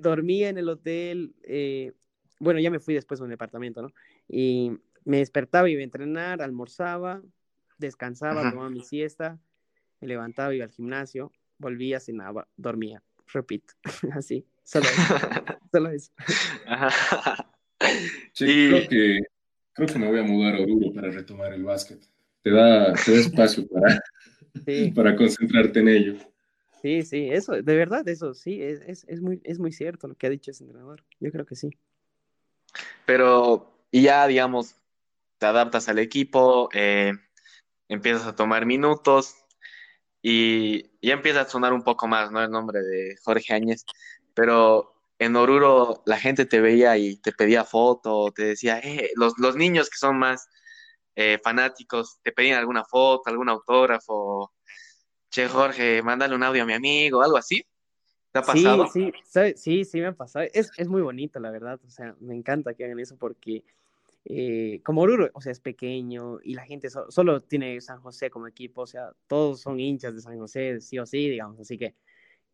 [0.01, 1.33] dormía en el hotel.
[1.43, 1.93] Eh,
[2.43, 3.93] bueno, ya me fui después a un departamento, ¿no?
[4.27, 4.71] Y
[5.05, 7.21] me despertaba, iba a entrenar, almorzaba,
[7.77, 9.39] descansaba, tomaba mi siesta,
[10.01, 13.01] me levantaba, iba al gimnasio, volvía, cenaba, dormía.
[13.31, 13.73] Repito,
[14.13, 15.15] así, solo eso.
[15.71, 16.11] solo eso.
[18.31, 19.19] Sí, creo, que,
[19.73, 21.99] creo que me voy a mudar a Oruro para retomar el básquet.
[22.41, 23.99] Te da, te da espacio para,
[24.95, 26.15] para concentrarte en ello.
[26.81, 30.15] Sí, sí, eso, de verdad, eso, sí, es, es, es, muy, es muy cierto lo
[30.15, 31.03] que ha dicho ese entrenador.
[31.19, 31.71] Yo creo que sí.
[33.05, 34.75] Pero, y ya, digamos,
[35.37, 37.13] te adaptas al equipo, eh,
[37.89, 39.35] empiezas a tomar minutos
[40.21, 42.41] y ya empieza a sonar un poco más, ¿no?
[42.41, 43.85] El nombre de Jorge Áñez,
[44.33, 49.33] pero en Oruro la gente te veía y te pedía foto, te decía, eh, los,
[49.37, 50.47] los niños que son más
[51.15, 54.53] eh, fanáticos te pedían alguna foto, algún autógrafo,
[55.29, 57.65] che Jorge, mándale un audio a mi amigo, algo así.
[58.33, 58.87] ¿Te ha pasado?
[58.87, 59.13] Sí,
[59.55, 60.45] sí, sí, me ha pasado.
[60.53, 61.79] Es, es muy bonito, la verdad.
[61.85, 63.63] O sea, me encanta que hagan eso porque
[64.25, 68.47] eh, como Oruro, o sea, es pequeño y la gente solo tiene San José como
[68.47, 71.93] equipo, o sea, todos son hinchas de San José, sí o sí, digamos, así que,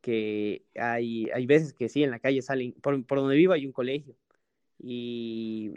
[0.01, 3.65] que hay, hay veces que sí, en la calle salen, por, por donde vivo hay
[3.65, 4.15] un colegio
[4.79, 5.73] y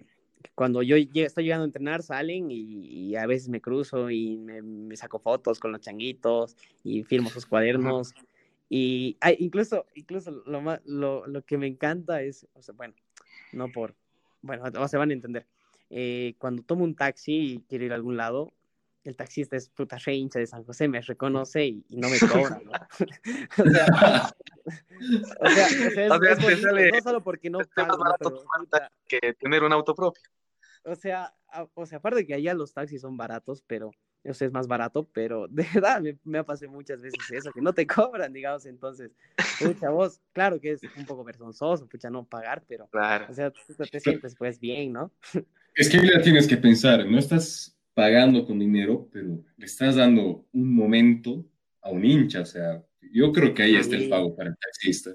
[0.54, 5.18] cuando yo estoy llegando a entrenar salen y, a veces me cruzo y me, saco
[5.18, 8.14] fotos con los changuitos y firmo sus cuadernos.
[8.74, 12.94] Y hay, incluso, incluso lo, más, lo, lo, que me encanta es, o sea, bueno,
[13.52, 13.94] no por,
[14.40, 15.46] bueno, o se van a entender.
[15.90, 18.54] Eh, cuando tomo un taxi y quiero ir a algún lado,
[19.04, 22.72] el taxista es puta hincha de San José, me reconoce y, no me cobra, ¿no?
[23.58, 24.32] o sea,
[25.38, 25.66] o sea,
[26.50, 30.22] es, no solo porque no pago, pero, que tener un auto propio.
[30.84, 31.34] O sea,
[31.74, 33.90] o sea, aparte de que allá los taxis son baratos, pero
[34.24, 37.72] eso es más barato, pero de verdad me, ha pasado muchas veces eso, que no
[37.72, 39.10] te cobran, digamos, entonces,
[39.58, 43.26] pucha, vos, claro que es un poco vergonzoso, pucha, no pagar, pero, claro.
[43.28, 45.12] o sea, tú te sientes pues bien, ¿no?
[45.74, 50.44] Es que ya tienes que pensar, no estás pagando con dinero, pero le estás dando
[50.52, 51.46] un momento
[51.80, 55.12] a un hincha, o sea, yo creo que ahí está el pago para el taxista.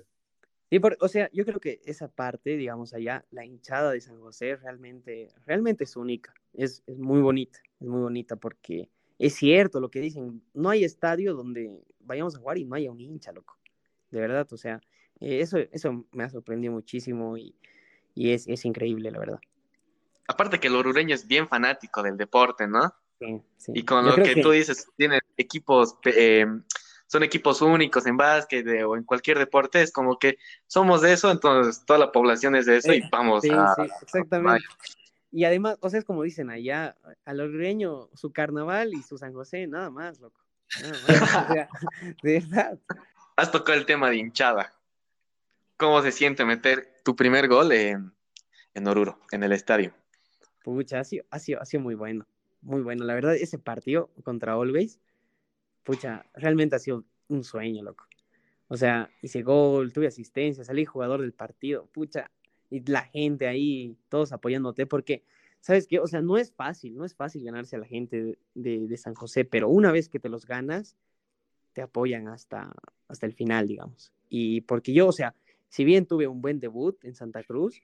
[0.70, 4.58] Sí, o sea, yo creo que esa parte, digamos allá, la hinchada de San José
[4.58, 9.90] realmente, realmente es única, es, es muy bonita, es muy bonita porque es cierto lo
[9.90, 13.58] que dicen, no hay estadio donde vayamos a jugar y no haya un hincha, loco,
[14.12, 14.80] de verdad, o sea,
[15.20, 17.56] eh, eso, eso me ha sorprendido muchísimo y,
[18.14, 19.40] y es, es, increíble, la verdad.
[20.28, 22.94] Aparte que el orureño es bien fanático del deporte, ¿no?
[23.20, 23.72] Sí, sí.
[23.76, 25.98] Y con lo que, tú dices, tiene equipos...
[26.06, 26.46] Eh,
[27.08, 31.32] son equipos únicos en básquet o en cualquier deporte, es como que somos de eso,
[31.32, 33.74] entonces toda la población es de eso y vamos sí, a...
[33.76, 34.66] Sí, exactamente.
[35.38, 39.34] Y además, o sea, es como dicen allá, al orgulleño su carnaval y su San
[39.34, 40.42] José, nada más, loco.
[40.82, 41.70] o sea,
[42.24, 42.80] de verdad.
[43.36, 44.74] Has tocado el tema de hinchada.
[45.78, 48.12] ¿Cómo se siente meter tu primer gol en,
[48.74, 49.94] en Oruro, en el estadio?
[50.64, 52.26] Pucha, ha sido, ha sido, ha sido muy bueno,
[52.62, 53.06] muy bueno.
[53.06, 55.00] La verdad, ese partido contra Always,
[55.84, 58.08] pucha, realmente ha sido un sueño, loco.
[58.70, 62.32] O sea, hice gol, tuve asistencia, salí jugador del partido, pucha,
[62.70, 65.24] y la gente ahí, todos apoyándote, porque,
[65.62, 66.00] ¿sabes qué?
[66.00, 69.46] O sea, no es fácil, no es fácil ganarse a la gente de, San José,
[69.46, 70.96] pero una vez que te los ganas,
[71.74, 72.74] te apoyan hasta,
[73.08, 74.12] hasta el final, digamos.
[74.30, 75.36] Y porque yo, o sea,
[75.70, 77.82] si bien tuve un buen debut en Santa Cruz,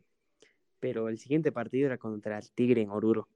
[0.80, 3.28] pero el siguiente partido era contra el Tigre en Oruro.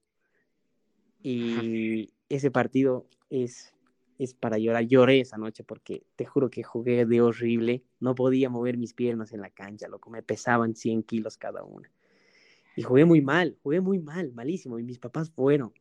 [1.22, 3.74] Y ese partido es
[4.18, 4.86] es para llorar.
[4.86, 7.84] Lloré esa noche porque te juro que jugué de horrible.
[8.00, 10.10] No podía mover mis piernas en la cancha, loco.
[10.10, 11.92] Me pesaban 100 kilos cada una.
[12.76, 14.80] Y jugué muy mal, jugué muy mal, malísimo.
[14.80, 15.74] Y mis papás fueron.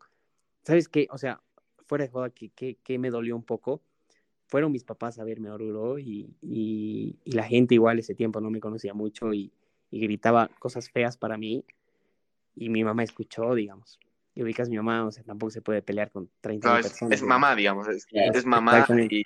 [0.62, 1.06] ¿Sabes qué?
[1.10, 1.42] O sea,
[1.86, 3.82] fuera de joda que, que, me dolió un poco.
[4.46, 8.50] Fueron mis papás a verme a Oruro y, y, la gente igual ese tiempo no
[8.50, 9.52] me conocía mucho y,
[9.90, 11.64] y gritaba cosas feas para mí.
[12.54, 13.98] Y mi mamá escuchó, digamos
[14.36, 16.88] y ubicas a mi mamá, o sea, tampoco se puede pelear con 30 no, es,
[16.88, 17.18] personas.
[17.18, 18.06] Es mamá, digamos, es,
[18.44, 19.22] mamá y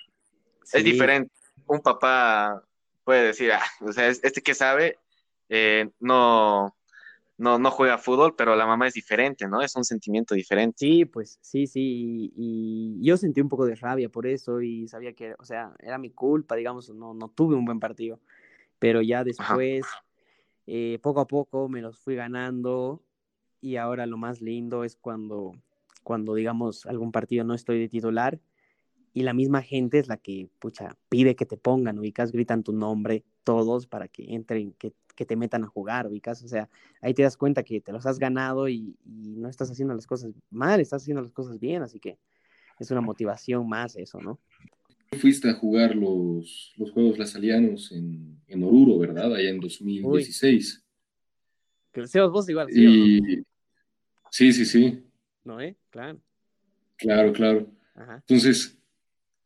[0.71, 1.29] es diferente.
[1.67, 2.63] Un papá
[3.03, 4.99] puede decir, ah, o sea, este que sabe,
[5.49, 6.73] eh, no,
[7.37, 9.61] no, no juega fútbol, pero la mamá es diferente, ¿no?
[9.61, 10.77] Es un sentimiento diferente.
[10.79, 15.11] Sí, pues sí, sí, y, yo sentí un poco de rabia por eso y sabía
[15.11, 18.21] que, o sea, era mi culpa, digamos, no, no tuve un buen partido,
[18.79, 19.85] pero ya después,
[20.67, 23.03] eh, poco a poco me los fui ganando
[23.61, 25.53] y ahora lo más lindo es cuando,
[26.03, 28.39] cuando digamos, algún partido no estoy de titular
[29.13, 32.73] y la misma gente es la que, pucha, pide que te pongan, ubicas, gritan tu
[32.73, 36.69] nombre todos para que entren, que, que te metan a jugar, ubicas, o sea,
[37.01, 40.07] ahí te das cuenta que te los has ganado y, y, no estás haciendo las
[40.07, 42.17] cosas mal, estás haciendo las cosas bien, así que
[42.79, 44.39] es una motivación más eso, ¿no?
[45.19, 49.35] Fuiste a jugar los, los Juegos Lasalianos en, en Oruro, ¿verdad?
[49.35, 50.85] Allá en 2016.
[51.93, 52.21] Uy.
[52.29, 53.43] vos igual, ¿sí, y...
[54.31, 55.03] sí, sí, sí.
[55.43, 55.75] ¿No, eh?
[55.91, 56.19] Claro.
[56.97, 57.71] Claro, claro.
[57.93, 58.15] Ajá.
[58.15, 58.77] Entonces,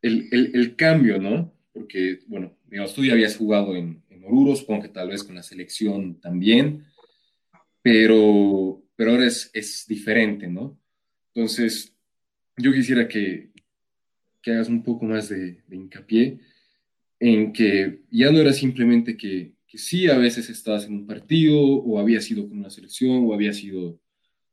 [0.00, 1.52] el, el, el, cambio, ¿no?
[1.72, 5.34] Porque, bueno, digamos, tú ya habías jugado en, en Oruro, supongo que tal vez con
[5.34, 6.84] la selección también,
[7.82, 10.78] pero, pero ahora es, es diferente, ¿no?
[11.34, 11.94] Entonces,
[12.56, 13.50] yo quisiera que,
[14.40, 16.38] que hagas un poco más de, de, hincapié
[17.18, 21.58] en que ya no era simplemente que, que sí a veces estabas en un partido
[21.60, 23.98] o había sido con una selección o había sido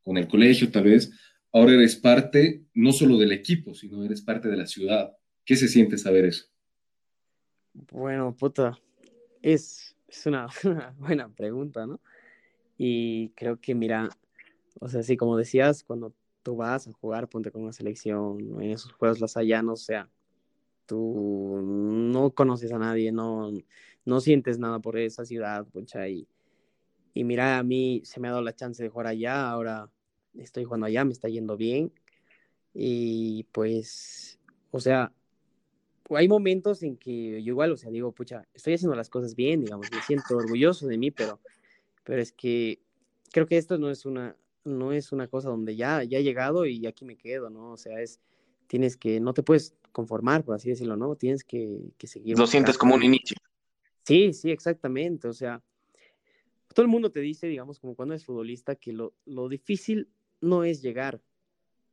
[0.04, 1.12] con el colegio tal vez,
[1.52, 5.16] ahora eres parte no solo del equipo, sino eres parte de la ciudad.
[5.46, 6.46] ¿Qué se siente saber eso?
[7.74, 8.80] Bueno, puta,
[9.42, 10.48] es, es una,
[11.00, 12.00] buena pregunta, ¿no?
[12.78, 14.10] Y creo que, mira,
[14.80, 18.72] o sea, sí, como decías, cuando tú vas a jugar, ponte con una selección, en
[18.72, 20.10] esos juegos lasallanos, o sea,
[20.86, 23.52] tú no conoces a nadie, no,
[24.06, 26.28] no sientes nada por esa ciudad, pucha, y,
[27.14, 29.90] y mira, a mí se me ha dado la chance de jugar allá, ahora
[30.38, 31.92] estoy jugando allá, me está yendo bien,
[32.74, 34.40] y pues,
[34.72, 35.12] o sea,
[36.10, 39.62] hay momentos en que yo igual, o sea, digo, pucha, estoy haciendo las cosas bien,
[39.64, 41.40] digamos, me siento orgulloso de mí, pero,
[42.04, 42.80] pero es que
[43.32, 46.66] creo que esto no es una, no es una cosa donde ya, ya he llegado
[46.66, 47.72] y aquí me quedo, ¿no?
[47.72, 48.20] O sea, es,
[48.68, 51.16] tienes que, no te puedes conformar, por así decirlo, ¿no?
[51.16, 52.38] Tienes que, que seguir.
[52.38, 53.38] Lo sientes como un inicio.
[54.04, 55.28] Sí, sí, exactamente.
[55.28, 55.62] O sea,
[56.74, 60.10] todo el mundo te dice, digamos, como cuando eres futbolista, que lo, lo difícil
[60.42, 61.22] no es llegar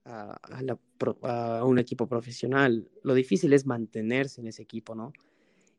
[0.05, 0.39] a,
[1.23, 5.13] a, un equipo profesional, lo difícil es mantenerse en ese equipo, ¿no?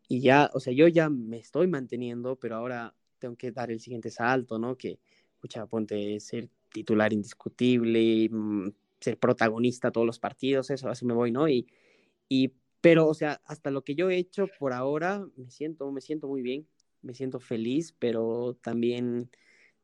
[0.08, 3.80] Y ya, o sea, yo ya me estoy manteniendo, pero ahora tengo que dar el
[3.80, 4.78] siguiente salto, ¿no?
[4.78, 5.00] Que,
[5.34, 11.32] escucha, ponte ser titular indiscutible, mm, ser protagonista todos los partidos, eso, así me voy,
[11.32, 11.50] ¿no?
[11.50, 11.68] Y,
[12.30, 16.02] y, pero, o sea, hasta lo que yo he hecho por ahora, me siento, me
[16.02, 16.68] siento muy bien,
[17.02, 19.30] me siento feliz, pero también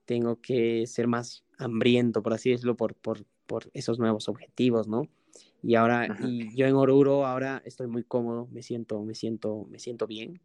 [0.05, 5.07] tengo que ser más hambriento, por así decirlo, por, por, por esos nuevos objetivos, ¿no?
[5.63, 9.79] Y ahora, y yo en Oruro ahora estoy muy cómodo, me siento, me siento, me
[9.79, 10.39] siento bien.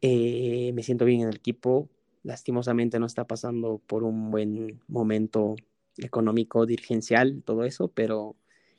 [0.00, 1.88] Eh, me siento bien en el equipo,
[2.22, 5.56] lastimosamente no está pasando por un buen momento
[5.96, 8.36] económico, dirigencial, todo eso, pero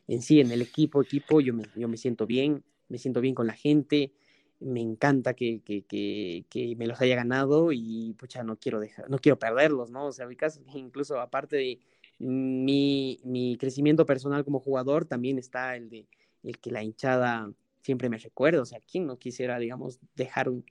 [0.08, 3.36] en sí, en el equipo, equipo, yo me, yo me siento bien, me siento bien
[3.36, 4.14] con la gente,
[4.60, 9.10] me encanta que, que, que, que, me los haya ganado y pucha, no quiero dejar,
[9.10, 10.08] no quiero perderlos, ¿no?
[10.08, 10.28] O sea,
[10.74, 11.80] incluso aparte de
[12.20, 16.08] mi, mi crecimiento personal como jugador, también está el de
[16.44, 17.52] el que la hinchada
[17.82, 20.64] siempre me recuerda, o sea, ¿quién no quisiera, digamos, dejar un,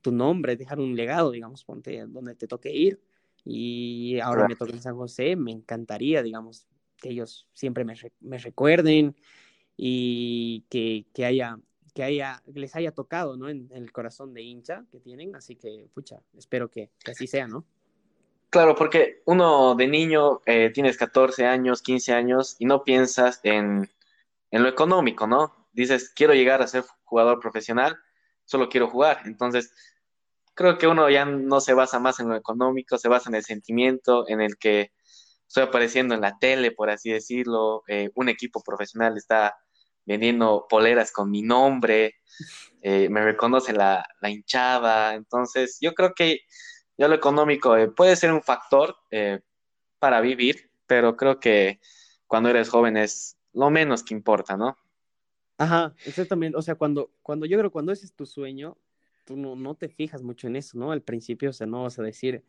[0.00, 3.00] tu nombre, dejar un legado, digamos, ponte donde te toque ir.
[3.44, 6.66] Y ahora me toca en San José, me encantaría, digamos,
[6.96, 9.16] que ellos siempre me, me recuerden
[9.76, 11.58] y que, que, haya,
[11.98, 13.48] que haya, les haya tocado, ¿no?
[13.48, 17.48] En, el corazón de hincha que tienen, así que, pucha, espero que, que así sea,
[17.48, 17.64] ¿no?
[18.50, 23.90] Claro, porque uno de niño eh, tienes 14 años, 15 años y no piensas en,
[24.52, 25.66] en lo económico, ¿no?
[25.72, 27.96] Dices, quiero llegar a ser jugador profesional,
[28.44, 29.22] solo quiero jugar.
[29.24, 29.72] Entonces,
[30.54, 33.44] creo que uno ya no se basa más en lo económico, se basa en el
[33.44, 34.92] sentimiento, en el que
[35.48, 39.56] estoy apareciendo en la tele, por así decirlo, eh, un equipo profesional está
[40.08, 42.14] vendiendo poleras con mi nombre,
[42.80, 46.40] eh, me reconoce la, la, hinchada, entonces yo creo que
[46.96, 49.40] ya lo económico eh, puede ser un factor eh,
[49.98, 51.78] para vivir, pero creo que
[52.26, 54.78] cuando eres joven es lo menos que importa, ¿no?
[55.58, 58.78] Ajá, exactamente, o sea, cuando, cuando yo creo cuando ese es tu sueño,
[59.26, 60.90] tú no, no, te fijas mucho en eso, ¿no?
[60.90, 62.42] Al principio, o sea, no vas a decir,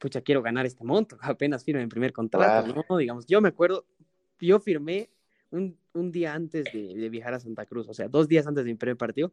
[0.00, 2.84] pucha, quiero ganar este monto, apenas firme mi primer contrato, claro.
[2.88, 2.96] ¿no?
[2.96, 3.84] Digamos, yo me acuerdo,
[4.40, 5.10] yo firmé
[5.54, 8.70] un, un día antes de, viajar a Santa Cruz, o sea, dos días antes de
[8.70, 9.32] mi primer partido,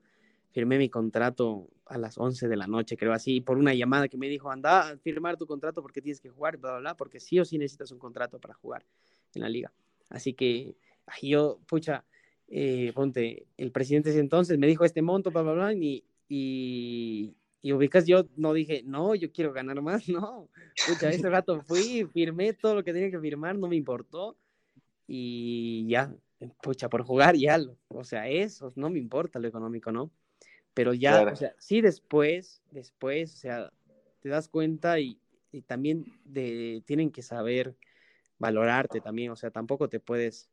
[0.51, 4.17] firmé mi contrato a las 11 de la noche, creo así, por una llamada que
[4.17, 7.19] me dijo, anda a firmar tu contrato porque tienes que jugar, bla, bla, bla, porque
[7.19, 8.85] sí o sí necesitas un contrato para jugar
[9.33, 9.71] en la liga.
[10.09, 10.75] Así que
[11.21, 12.05] yo, pucha,
[12.47, 17.33] eh, ponte, el presidente ese entonces me dijo este monto, bla, bla, bla, y, y,
[17.61, 20.49] y, ubicas, yo no dije, no, yo quiero ganar más, no.
[20.87, 24.35] Pucha, ese rato fui, firmé todo lo que tenía que firmar, no me importó.
[25.13, 26.15] Y ya,
[26.63, 27.59] pucha, por jugar ya,
[27.89, 30.09] o sea, eso, no me importa lo económico, ¿no?
[30.73, 31.33] Pero ya, claro.
[31.33, 33.73] o sea, sí después, después, o sea,
[34.21, 35.19] te das cuenta y,
[35.51, 37.75] y también de, tienen que saber
[38.39, 40.49] valorarte también, o sea, tampoco te puedes,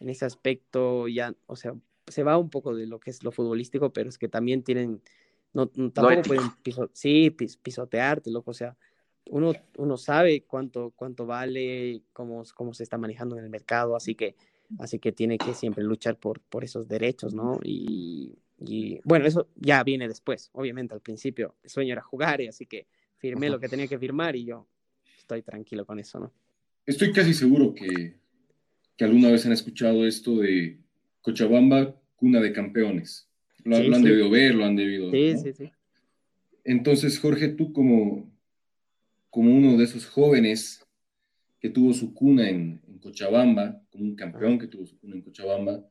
[0.00, 1.76] en ese aspecto ya, o sea,
[2.08, 5.00] se va un poco de lo que es lo futbolístico, pero es que también tienen
[5.52, 6.50] no, tampoco pueden
[6.92, 8.76] sí, pisotearte, loco, o sea,
[9.30, 14.14] uno, uno sabe cuánto, cuánto vale, cómo, cómo se está manejando en el mercado, así
[14.14, 14.34] que,
[14.78, 17.58] así que tiene que siempre luchar por, por esos derechos, ¿no?
[17.62, 22.48] Y, y bueno, eso ya viene después, obviamente, al principio el sueño era jugar, y
[22.48, 24.66] así que firmé lo que tenía que firmar y yo
[25.18, 26.32] estoy tranquilo con eso, ¿no?
[26.84, 28.16] Estoy casi seguro que,
[28.96, 30.80] que alguna vez han escuchado esto de
[31.20, 33.28] Cochabamba, cuna de campeones.
[33.64, 35.10] Lo, han debido ver, lo han debido.
[35.10, 35.70] Sí, sí, sí.
[36.64, 38.29] Entonces, Jorge, tú como,
[39.30, 40.84] como uno de esos jóvenes
[41.60, 45.82] que tuvo su cuna en, Cochabamba, como un campeón que tuvo su cuna en Cochabamba,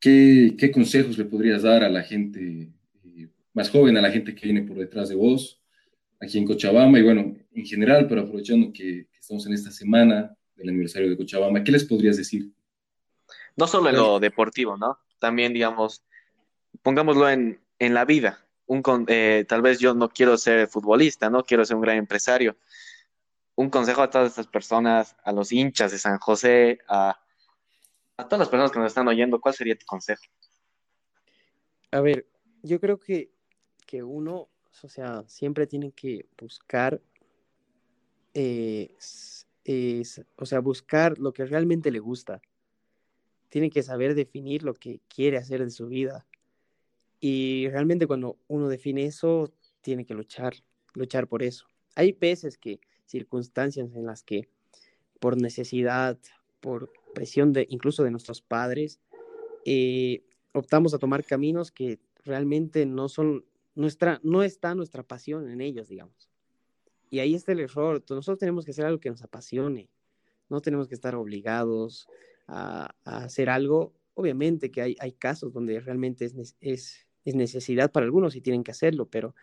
[0.00, 2.72] ¿qué, qué consejos le podrías dar a la gente
[3.04, 5.60] eh, más joven, a la gente que viene por detrás de vos,
[6.20, 10.34] aquí en Cochabamba y bueno, en general, pero aprovechando que, que estamos en esta semana
[10.56, 12.50] del aniversario de Cochabamba, ¿qué les podrías decir?
[13.56, 14.98] No solo en lo deportivo, ¿no?
[15.18, 16.02] También, digamos,
[16.82, 18.46] pongámoslo en, en la vida.
[18.72, 22.56] Un, eh, tal vez yo no quiero ser futbolista, no quiero ser un gran empresario.
[23.54, 27.20] Un consejo a todas estas personas, a los hinchas de San José, a,
[28.16, 30.22] a todas las personas que nos están oyendo, ¿cuál sería tu consejo?
[31.90, 32.26] A ver,
[32.62, 33.30] yo creo que,
[33.86, 34.48] que uno,
[34.82, 36.98] o sea, siempre tiene que buscar,
[38.32, 38.96] eh,
[40.36, 42.40] o sea, buscar lo que realmente le gusta.
[43.50, 46.26] Tiene que saber definir lo que quiere hacer de su vida.
[47.24, 50.54] Y realmente cuando uno define eso, tiene que luchar,
[50.92, 51.68] luchar por eso.
[51.94, 54.48] Hay veces que, circunstancias en las que
[55.20, 56.18] por necesidad,
[56.60, 58.98] por presión de incluso de nuestros padres,
[59.64, 63.44] eh, optamos a tomar caminos que realmente no son
[63.76, 66.28] nuestra, no está nuestra pasión en ellos, digamos.
[67.08, 68.02] Y ahí está el error.
[68.10, 69.88] Nosotros tenemos que hacer algo que nos apasione.
[70.48, 72.08] No tenemos que estar obligados
[72.48, 73.92] a, hacer algo.
[74.14, 78.64] Obviamente que hay, hay casos donde realmente es, es, es necesidad para algunos y tienen
[78.64, 79.34] que hacerlo, pero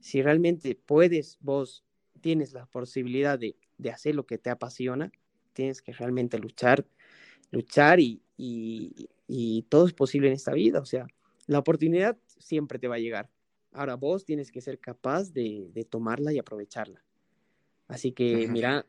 [0.00, 1.84] si realmente puedes, vos
[2.20, 5.12] tienes la posibilidad de, de hacer lo que te apasiona,
[5.52, 6.86] tienes que realmente luchar,
[7.50, 10.80] luchar y, y, y, todo es posible en esta vida.
[10.80, 11.06] O sea,
[11.46, 13.30] la oportunidad siempre te va a llegar.
[13.72, 17.04] Ahora vos tienes que ser capaz de, de tomarla y aprovecharla.
[17.88, 18.86] Así que mira,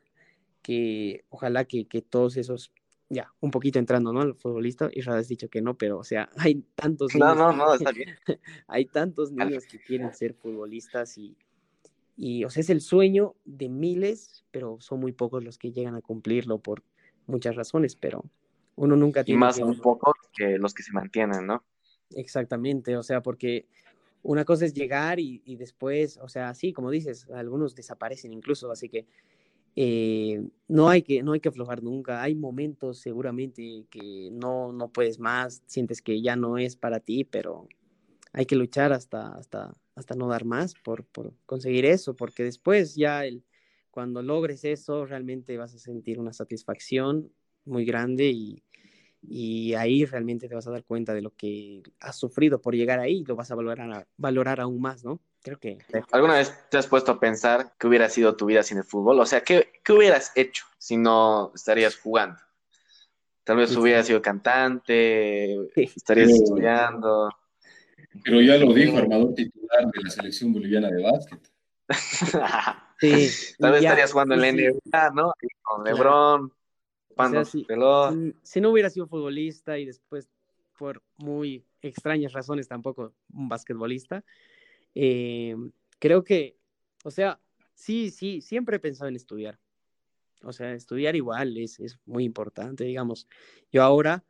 [0.61, 2.71] que ojalá que, que todos esos
[3.11, 4.21] ya, un poquito entrando, ¿no?
[4.21, 7.35] Al futbolista, y has dicho que no, pero, o sea, hay tantos niños.
[7.35, 8.09] No, no, no, está bien.
[8.67, 11.35] hay tantos niños que quieren ser futbolistas y,
[12.15, 15.95] y, o sea, es el sueño de miles, pero son muy pocos los que llegan
[15.95, 16.83] a cumplirlo por
[17.27, 18.23] muchas razones, pero
[18.77, 19.37] uno nunca tiene.
[19.37, 21.65] Y más un poco que los que se mantienen, ¿no?
[22.11, 23.67] Exactamente, o sea, porque
[24.23, 28.71] una cosa es llegar y, y después, o sea, sí, como dices, algunos desaparecen incluso,
[28.71, 29.05] así que
[29.75, 32.21] eh, no, hay que, no hay que aflojar nunca.
[32.21, 37.23] Hay momentos seguramente que no, no puedes más, sientes que ya no es para ti,
[37.23, 37.67] pero
[38.33, 42.95] hay que luchar hasta, hasta, hasta no dar más por, por conseguir eso, porque después
[42.95, 43.43] ya el,
[43.91, 47.31] cuando logres eso realmente vas a sentir una satisfacción
[47.65, 48.63] muy grande y,
[49.21, 52.99] y ahí realmente te vas a dar cuenta de lo que has sufrido por llegar
[52.99, 55.21] ahí, lo vas a valorar, valorar aún más, ¿no?
[55.43, 55.79] Creo que...
[56.11, 59.19] ¿Alguna vez te has puesto a pensar qué hubiera sido tu vida sin el fútbol?
[59.19, 62.39] O sea, ¿qué, qué hubieras hecho si no estarías jugando?
[63.43, 67.29] Tal vez hubieras sido cantante, estarías estudiando.
[68.23, 71.39] Pero ya lo dijo, armador titular de la selección boliviana de básquet.
[72.99, 73.55] sí.
[73.57, 75.33] Tal vez estarías jugando en la NBA, ¿no?
[75.63, 76.51] Con LeBron
[78.43, 80.29] si, no hubiera sido futbolista y después
[80.77, 84.23] por muy extrañas razones tampoco un basquetbolista,
[84.95, 85.55] eh,
[85.99, 86.57] creo que,
[87.03, 87.39] o sea,
[87.73, 89.59] sí, sí, siempre he pensado en estudiar.
[90.43, 93.27] O sea, estudiar igual es, es muy importante, digamos.
[93.71, 94.23] Yo ahora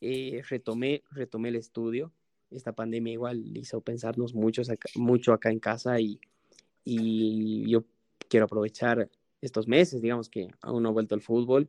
[0.00, 2.12] eh, retomé, retomé el estudio.
[2.50, 6.20] Esta pandemia igual hizo pensarnos mucho acá, mucho acá en casa y,
[6.84, 7.84] y yo
[8.28, 11.68] quiero aprovechar estos meses, digamos que aún no ha vuelto el fútbol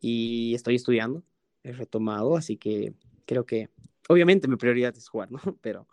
[0.00, 1.22] y estoy estudiando,
[1.62, 2.94] he retomado, así que
[3.26, 3.68] creo que
[4.08, 5.40] obviamente mi prioridad es jugar, ¿no?
[5.60, 5.88] Pero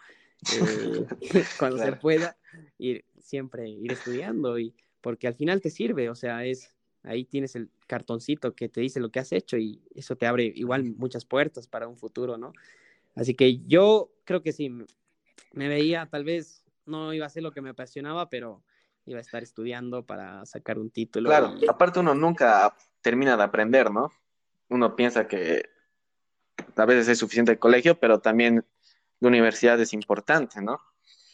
[0.53, 1.07] eh,
[1.59, 2.37] cuando se pueda,
[2.77, 6.73] ir, siempre ir estudiando y porque al final te sirve, o sea, es
[7.03, 10.51] ahí tienes el cartoncito que te dice lo que has hecho y eso te abre
[10.55, 12.53] igual muchas puertas para un futuro, ¿no?
[13.15, 14.69] Así que yo creo que sí,
[15.53, 18.63] me veía, tal vez no iba a ser lo que me apasionaba, pero
[19.05, 21.29] iba a estar estudiando para sacar un título.
[21.29, 24.11] Claro, aparte uno nunca termina de aprender, ¿no?
[24.69, 25.69] Uno piensa que
[26.75, 28.63] a veces es suficiente el colegio, pero también
[29.21, 30.79] la universidad es importante, ¿no?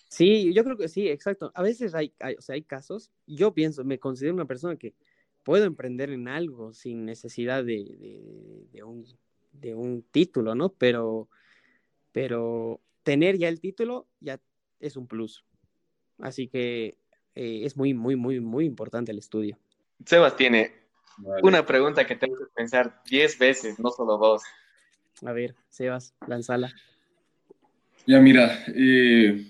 [0.09, 1.51] Sí, yo creo que sí, exacto.
[1.55, 4.93] A veces hay, o sea, hay casos, yo pienso, me considero una persona que
[5.43, 9.05] puedo emprender en algo sin necesidad de, de, un,
[9.53, 10.69] de un título, ¿no?
[10.69, 11.29] Pero,
[12.11, 14.39] pero tener ya el título ya
[14.79, 15.45] es un plus.
[16.19, 16.97] Así que
[17.35, 19.57] eh, es muy, muy, muy, muy importante el estudio.
[20.05, 20.73] Sebas tiene
[21.43, 24.43] una pregunta que tengo que pensar diez veces, no solo dos.
[25.25, 26.73] A ver, Sebas, lanzala.
[28.07, 29.45] Ya mira, eh,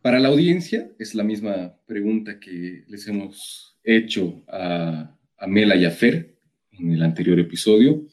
[0.00, 5.84] para la audiencia es la misma pregunta que les hemos hecho a, a Mela y
[5.84, 6.38] a Fer
[6.70, 8.06] en el anterior episodio.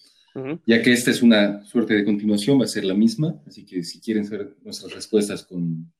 [0.66, 3.84] Ya que esta es una suerte de continuación, va a ser la misma, así que
[3.84, 5.93] si quieren saber nuestras respuestas con,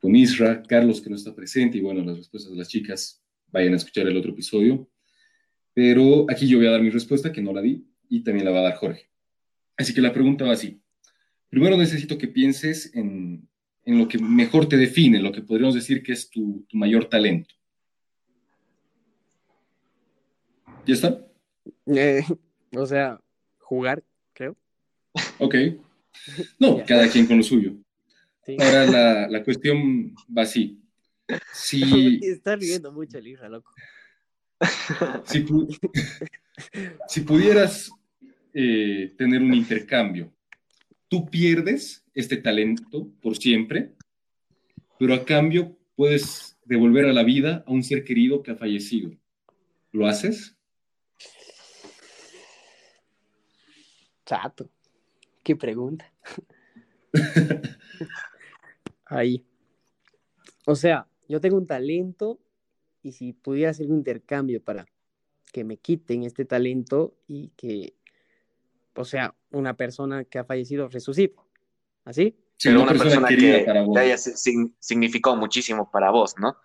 [0.00, 3.22] con Isra, Carlos que no está presente y bueno, las respuestas de las chicas,
[3.52, 4.88] vayan a escuchar el otro episodio.
[5.74, 8.52] Pero aquí yo voy a dar mi respuesta, que no la di, y también la
[8.52, 9.10] va a dar Jorge.
[9.76, 10.80] Así que la pregunta va así.
[11.56, 13.48] Primero necesito que pienses en,
[13.82, 17.08] en lo que mejor te define, lo que podríamos decir que es tu, tu mayor
[17.08, 17.54] talento.
[20.84, 21.26] ¿Ya está?
[21.86, 22.22] Eh,
[22.76, 23.18] o sea,
[23.56, 24.04] jugar,
[24.34, 24.54] creo.
[25.38, 25.54] Ok.
[26.58, 27.72] No, cada quien con lo suyo.
[28.58, 30.78] Ahora la, la, cuestión va así.
[31.54, 33.72] Si, Está riendo mucho el hija, loco.
[35.24, 35.74] Si, pu
[37.08, 37.90] si pudieras
[38.52, 40.35] eh, tener un intercambio,
[41.08, 43.94] tú pierdes este talento por siempre,
[44.98, 49.12] pero a cambio puedes devolver a la vida a un ser querido que ha fallecido.
[49.92, 50.56] ¿Lo haces?
[54.24, 54.68] Chato.
[55.42, 56.12] Qué pregunta.
[59.06, 59.44] Ahí.
[60.66, 62.40] O sea, yo tengo un talento
[63.02, 64.86] y si pudiera hacer un intercambio para
[65.52, 67.94] que me quiten este talento y que,
[68.96, 71.36] o sea, una persona que ha fallecido resucite.
[72.04, 72.36] ¿Así?
[72.56, 73.66] Sí, una, persona, que,
[73.98, 76.56] haya significado muchísimo para vos, ¿no?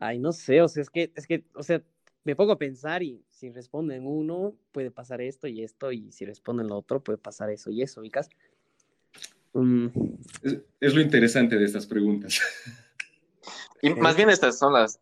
[0.00, 1.82] Ay, no sé, o sea, es que, es que, o sea,
[2.24, 6.24] me pongo a pensar y si responden uno, puede pasar esto y esto, y si
[6.24, 8.28] responden lo otro, puede pasar eso y eso, ¿ubicas?
[9.52, 9.86] Mm.
[10.80, 12.40] Es, lo interesante de estas preguntas.
[13.80, 15.00] Y más bien estas son las,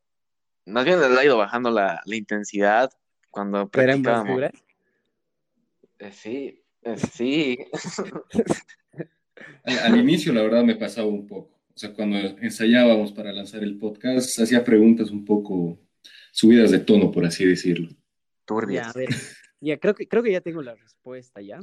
[0.66, 2.90] más bien le ha ido bajando la, la intensidad
[3.30, 4.50] cuando practicábamos.
[5.98, 7.58] Eh, sí, eh, sí.
[9.64, 11.56] al, al inicio, la verdad, me pasaba un poco.
[11.74, 15.78] O sea, cuando ensayábamos para lanzar el podcast, hacía preguntas un poco
[16.32, 17.90] subidas de tono, por así decirlo.
[18.70, 19.08] Ya, a ver,
[19.60, 21.60] ya creo que, creo que ya tengo la respuesta ya,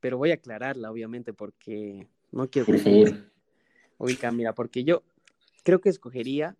[0.00, 2.66] pero voy a aclararla, obviamente, porque no quiero...
[2.66, 3.32] Por favor.
[3.98, 5.04] Ubica, mira, porque yo
[5.62, 6.56] creo que escogería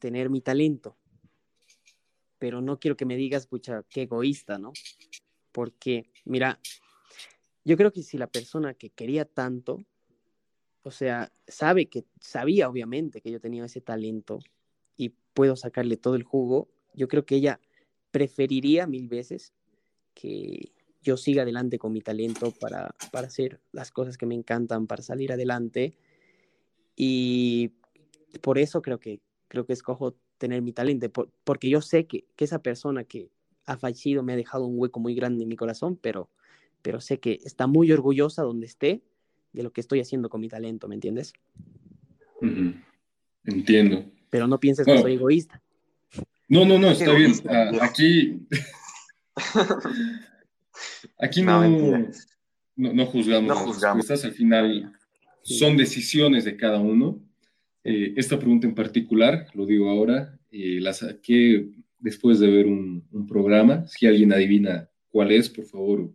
[0.00, 0.96] tener mi talento,
[2.38, 4.72] pero no quiero que me digas, pucha, qué egoísta, ¿no?
[5.54, 6.58] Porque, mira,
[7.64, 9.78] yo creo que si la persona que quería tanto,
[10.82, 14.40] o sea, sabe que, sabía obviamente que yo tenía ese talento,
[15.34, 17.60] puedo sacarle todo el jugo, yo creo que ella
[18.12, 19.52] preferiría mil veces
[20.14, 24.86] que yo siga adelante con mi talento para, para hacer las cosas que me encantan,
[24.86, 25.98] para salir adelante.
[26.96, 27.72] Y
[28.40, 31.10] por eso creo que, creo que escojo tener mi talento,
[31.44, 33.30] porque yo sé que, que, esa persona que
[33.66, 36.28] ha fallecido me ha dejado un hueco muy grande en mi corazón, pero,
[36.82, 39.02] pero sé que está muy orgullosa donde esté
[39.52, 41.32] de lo que estoy haciendo con mi talento, ¿me entiendes?
[43.44, 44.04] Entiendo
[44.34, 45.62] pero no pienses que soy egoísta.
[46.48, 47.34] No, no, no, está bien.
[47.48, 48.40] Ah, aquí.
[51.20, 51.62] Aquí no,
[52.74, 53.48] no, juzgamos.
[53.48, 54.08] No juzgamos.
[54.08, 54.92] Las al final
[55.42, 57.20] son decisiones de cada uno.
[57.84, 61.68] Eh, esta pregunta en particular, lo digo ahora, eh, la saqué
[62.04, 63.86] después de ver un, programa.
[63.88, 66.12] Si alguien adivina cuál es, por favor,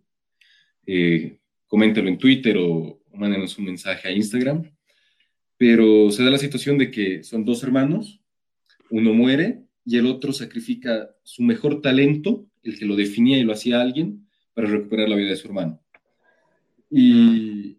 [0.86, 4.64] eh, coméntelo en Twitter o, o mándenos un mensaje a Instagram
[5.60, 8.18] pero se da la situación de que son dos hermanos,
[8.88, 13.52] uno muere y el otro sacrifica su mejor talento, el que lo definía y lo
[13.52, 15.78] hacía alguien, para recuperar la vida de su hermano.
[16.88, 17.76] Y,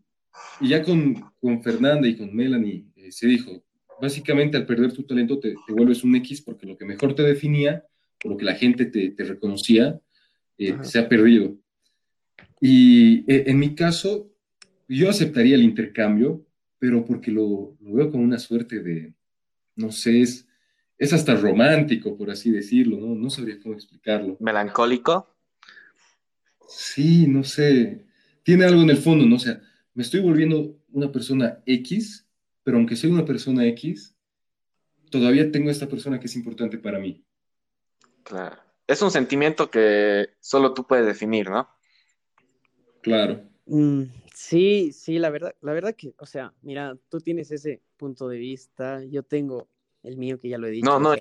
[0.62, 3.64] ya con, con, Fernanda y con Melanie eh, se dijo,
[4.00, 7.84] básicamente al perder tu talento te, vuelves un X porque lo que mejor te definía,
[8.24, 10.00] o lo que la gente te, te reconocía,
[10.58, 11.58] eh, se ha perdido.
[12.60, 14.32] Y eh, en mi caso,
[14.88, 16.46] yo aceptaría el intercambio,
[16.78, 19.14] pero porque lo, lo veo como una suerte de,
[19.76, 20.48] no sé, es,
[20.98, 23.16] es hasta romántico, por así decirlo, ¿no?
[23.16, 24.38] No sabría cómo explicarlo.
[24.40, 25.36] ¿Melancólico?
[26.68, 28.06] Sí, no sé.
[28.44, 29.36] Tiene algo en el fondo, ¿no?
[29.36, 29.62] O sea,
[29.94, 32.28] me estoy volviendo una persona X,
[32.64, 34.16] pero aunque soy una persona X,
[35.10, 37.24] todavía tengo esta persona que es importante para mí.
[38.24, 38.58] Claro.
[38.88, 41.70] Es un sentimiento que solo tú puedes definir, ¿no?
[43.02, 43.42] Claro.
[43.66, 44.04] Mm,
[44.34, 48.38] sí, sí, la verdad, la verdad que, o sea, mira, tú tienes ese punto de
[48.38, 49.70] vista, yo tengo
[50.04, 50.86] el mío que ya lo he dicho.
[50.90, 51.16] No, no,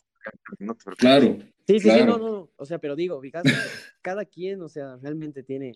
[0.58, 1.38] no claro.
[1.66, 3.20] Sí, sí, sí, no, no, o sea, pero digo,
[4.02, 5.74] cada quien, o sea, realmente tiene,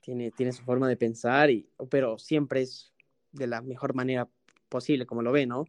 [0.00, 2.92] tiene, tiene su forma de pensar, y, pero siempre es
[3.32, 4.28] de la mejor manera
[4.68, 5.64] posible, como lo ve, ¿no?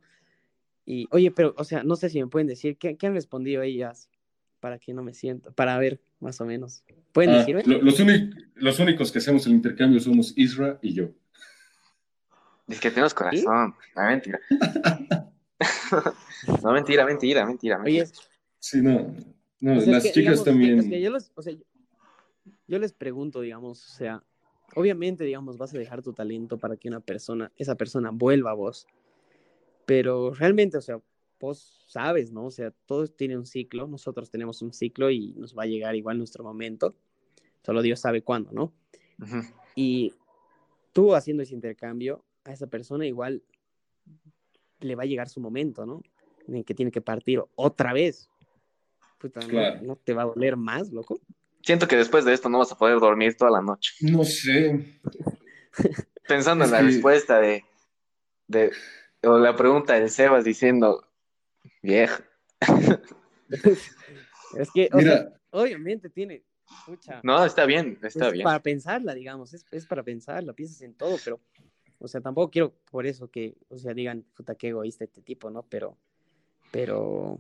[0.86, 3.64] Y, oye, pero, o sea, no sé si me pueden decir, ¿qué, qué han respondido
[3.64, 4.10] ellas?
[4.66, 6.84] Para que no me siento, para ver, más o menos.
[7.12, 7.62] ¿Pueden Ah, decirme?
[7.68, 11.10] lo- los, únicos que hacemos el intercambio somos Isra y yo.
[12.68, 13.76] Es que tenemos corazón.
[13.96, 14.40] No, mentira.
[16.64, 17.80] no, mentira, mentira, mentira.
[17.86, 18.08] Oye.
[18.58, 19.14] Sí, no.
[19.60, 20.80] No, O sea, las es que, chicas digamos, también.
[20.80, 21.64] es que yo, les, o sea, yo-
[22.66, 24.24] yo les pregunto, digamos, o sea,
[24.74, 28.56] obviamente, digamos, vas a dejar tu talento para que una persona, esa persona vuelva a
[28.56, 28.88] vos,
[29.86, 31.00] pero realmente, o sea,
[31.40, 32.46] vos sabes, ¿no?
[32.46, 35.96] O sea, todos tienen un ciclo, nosotros tenemos un ciclo y nos va a llegar
[35.96, 36.96] igual nuestro momento,
[37.64, 38.74] solo Dios sabe cuándo, ¿no?
[39.76, 40.14] Y
[40.94, 43.44] tú haciendo ese intercambio, a esa persona igual
[44.80, 46.02] le va a llegar su momento, ¿no?
[46.48, 48.30] En el que tiene que partir otra vez.
[49.18, 49.82] Puta, ¿no- Claro.
[49.82, 51.20] ¿no te va a doler más, loco?
[51.64, 53.94] Siento que después de esto no vas a poder dormir toda la noche.
[54.02, 55.00] No sé.
[56.28, 57.64] Pensando Es en la que- respuesta de,
[58.48, 58.72] de.
[59.24, 61.04] O la pregunta del Sebas diciendo.
[61.86, 62.24] Vieja.
[64.58, 66.44] Es que, o sea, Mira, obviamente tiene,
[66.86, 68.44] pucha, No, está bien, está es bien.
[68.44, 71.42] para pensarla, digamos, es, es para pensarla, piensas en todo, pero,
[72.00, 75.50] o sea, tampoco quiero por eso que, o sea, digan, puta, qué egoísta este tipo,
[75.50, 75.64] ¿no?
[75.70, 75.98] Pero,
[76.72, 77.40] pero,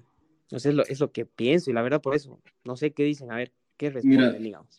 [0.52, 2.92] o sea, es lo, es lo que pienso y la verdad por eso, no sé
[2.92, 4.40] qué dicen, a ver, qué responden, Mira.
[4.40, 4.78] digamos.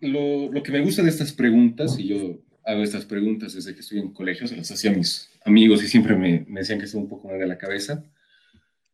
[0.00, 3.80] lo, lo que me gusta de estas preguntas, y yo hago estas preguntas desde que
[3.80, 6.86] estoy en colegio, se las hacía a mis amigos y siempre me, me decían que
[6.86, 8.04] estoy un poco mal de la cabeza.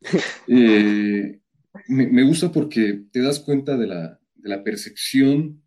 [0.47, 1.41] Eh,
[1.89, 5.63] me, me gusta porque te das cuenta de la, de la percepción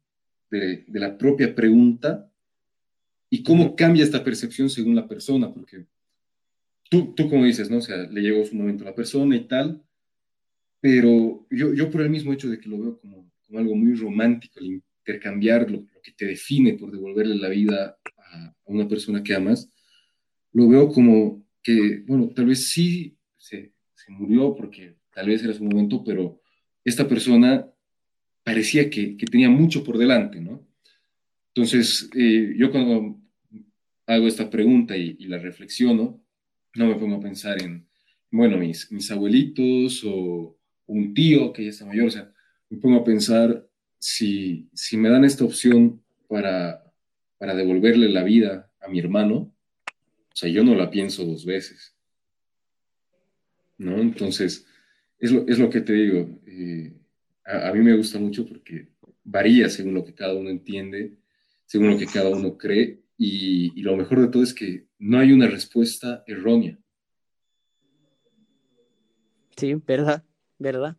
[0.50, 2.32] de, de la propia pregunta
[3.30, 5.86] y cómo cambia esta percepción según la persona, porque
[6.90, 7.78] tú, tú como dices, ¿no?
[7.78, 9.84] O sea, le llegó su momento a la persona y tal,
[10.80, 13.94] pero yo, yo por el mismo hecho de que lo veo como, como algo muy
[13.96, 17.98] romántico, el intercambiar lo, lo que te define por devolverle la vida
[18.32, 19.70] a, a una persona que amas,
[20.54, 23.17] lo veo como que, bueno, tal vez sí
[24.12, 26.42] murió porque tal vez era su momento, pero
[26.84, 27.68] esta persona
[28.44, 30.66] parecía que, que tenía mucho por delante, ¿no?
[31.54, 33.20] Entonces, eh, yo cuando
[34.06, 36.22] hago esta pregunta y, y la reflexiono,
[36.76, 37.88] no me pongo a pensar en,
[38.32, 42.32] bueno, mis, mis abuelitos o un tío que ya está mayor, o sea,
[42.70, 43.68] me pongo a pensar
[44.00, 46.84] si, si me dan esta opción para,
[47.38, 49.54] para devolverle la vida a mi hermano,
[49.88, 51.97] o sea, yo no la pienso dos veces,
[53.78, 53.98] ¿no?
[54.00, 54.66] Entonces,
[55.20, 56.94] es lo, es lo que te digo, eh,
[57.46, 58.90] a, a mí me gusta mucho porque
[59.24, 61.14] varía según lo que cada uno entiende,
[61.66, 65.20] según lo que cada uno cree, y, y lo mejor de todo es que no
[65.20, 66.78] hay una respuesta errónea.
[69.56, 70.24] Sí, verdad,
[70.60, 70.96] verdad.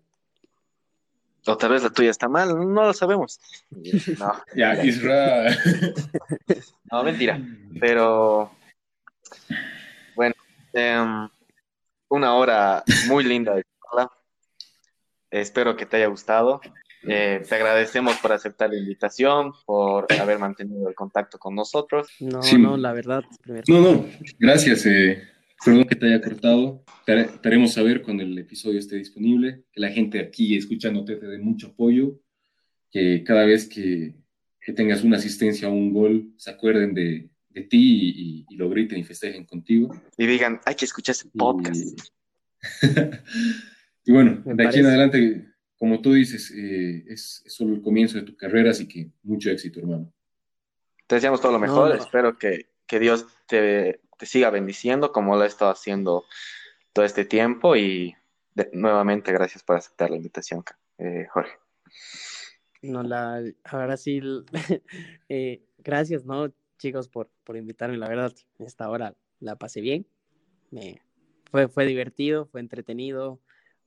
[1.47, 3.41] O tal vez la tuya está mal, no lo sabemos.
[4.19, 5.49] No, Ya, Isra.
[6.93, 7.41] no, mentira.
[7.81, 8.51] Pero
[10.15, 10.35] bueno,
[10.73, 11.29] em,
[12.09, 14.11] una hora muy linda de charla.
[15.31, 16.61] Espero que te haya gustado.
[17.07, 22.09] Eh, te agradecemos por aceptar la invitación, por haber mantenido el contacto con nosotros.
[22.21, 22.59] No, Sí.
[22.59, 23.65] no, la verdad, primero.
[23.69, 24.07] No, no,
[24.39, 24.85] gracias.
[24.87, 25.23] eh,
[25.65, 26.83] perdón que te haya cortado.
[27.07, 29.63] Te, te haremos saber cuando el episodio esté disponible.
[29.73, 32.19] Que la gente aquí escuchándote te dé mucho apoyo.
[32.91, 34.15] Que cada vez que,
[34.61, 37.29] que tengas una asistencia o un gol, se acuerden de,
[37.59, 39.95] de ti y, y lo griten y festejen contigo.
[40.17, 41.99] Y digan, hay que escuchar ese podcast.
[44.05, 45.47] Y bueno, Me de aquí en adelante,
[45.77, 49.51] como tú dices, eh, es, es solo el comienzo de tu carrera, así que mucho
[49.51, 50.11] éxito, hermano.
[51.07, 51.91] Te deseamos todo lo mejor.
[51.91, 51.95] no.
[51.95, 56.25] Espero que, que Dios te, te siga bendiciendo como lo ha estado haciendo
[56.95, 57.77] todo este tiempo.
[57.77, 58.15] Y
[58.55, 60.65] de- nuevamente, gracias por aceptar la invitación,
[60.97, 61.53] eh, Jorge.
[62.81, 64.23] No, la, ahora sí,
[65.29, 70.07] eh, gracias, ¿no, chicos, por, por invitarme, la verdad, esta hora la pasé bien,
[70.71, 71.01] me,
[71.51, 73.41] fue, fue divertido, fue entretenido,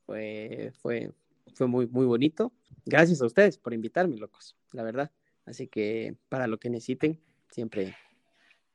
[0.06, 1.12] fue, fue,
[1.56, 2.52] fue muy, muy bonito.
[2.86, 5.12] Gracias a ustedes por invitarme, locos, la verdad.
[5.46, 7.20] Así que para lo que necesiten,
[7.50, 7.96] siempre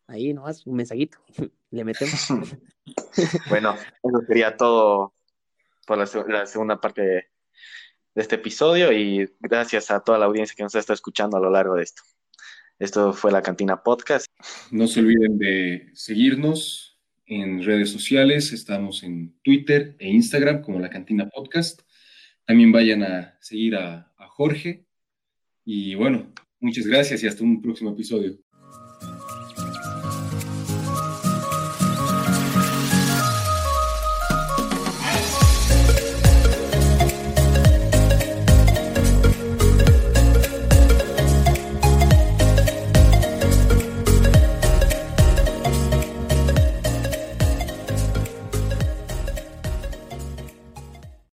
[0.07, 1.19] ahí nomás, un mensajito,
[1.71, 2.29] le metemos.
[3.49, 5.15] Bueno, eso sería todo
[5.87, 7.27] por la, se- la segunda parte de
[8.15, 11.75] este episodio y gracias a toda la audiencia que nos está escuchando a lo largo
[11.75, 12.03] de esto.
[12.79, 14.27] Esto fue la Cantina Podcast.
[14.71, 18.53] No se olviden de seguirnos en redes sociales.
[18.53, 21.81] Estamos en Twitter e Instagram como La Cantina Podcast.
[22.45, 24.85] También vayan a seguir a, a Jorge.
[25.65, 28.37] Y bueno, muchas gracias y hasta un próximo episodio.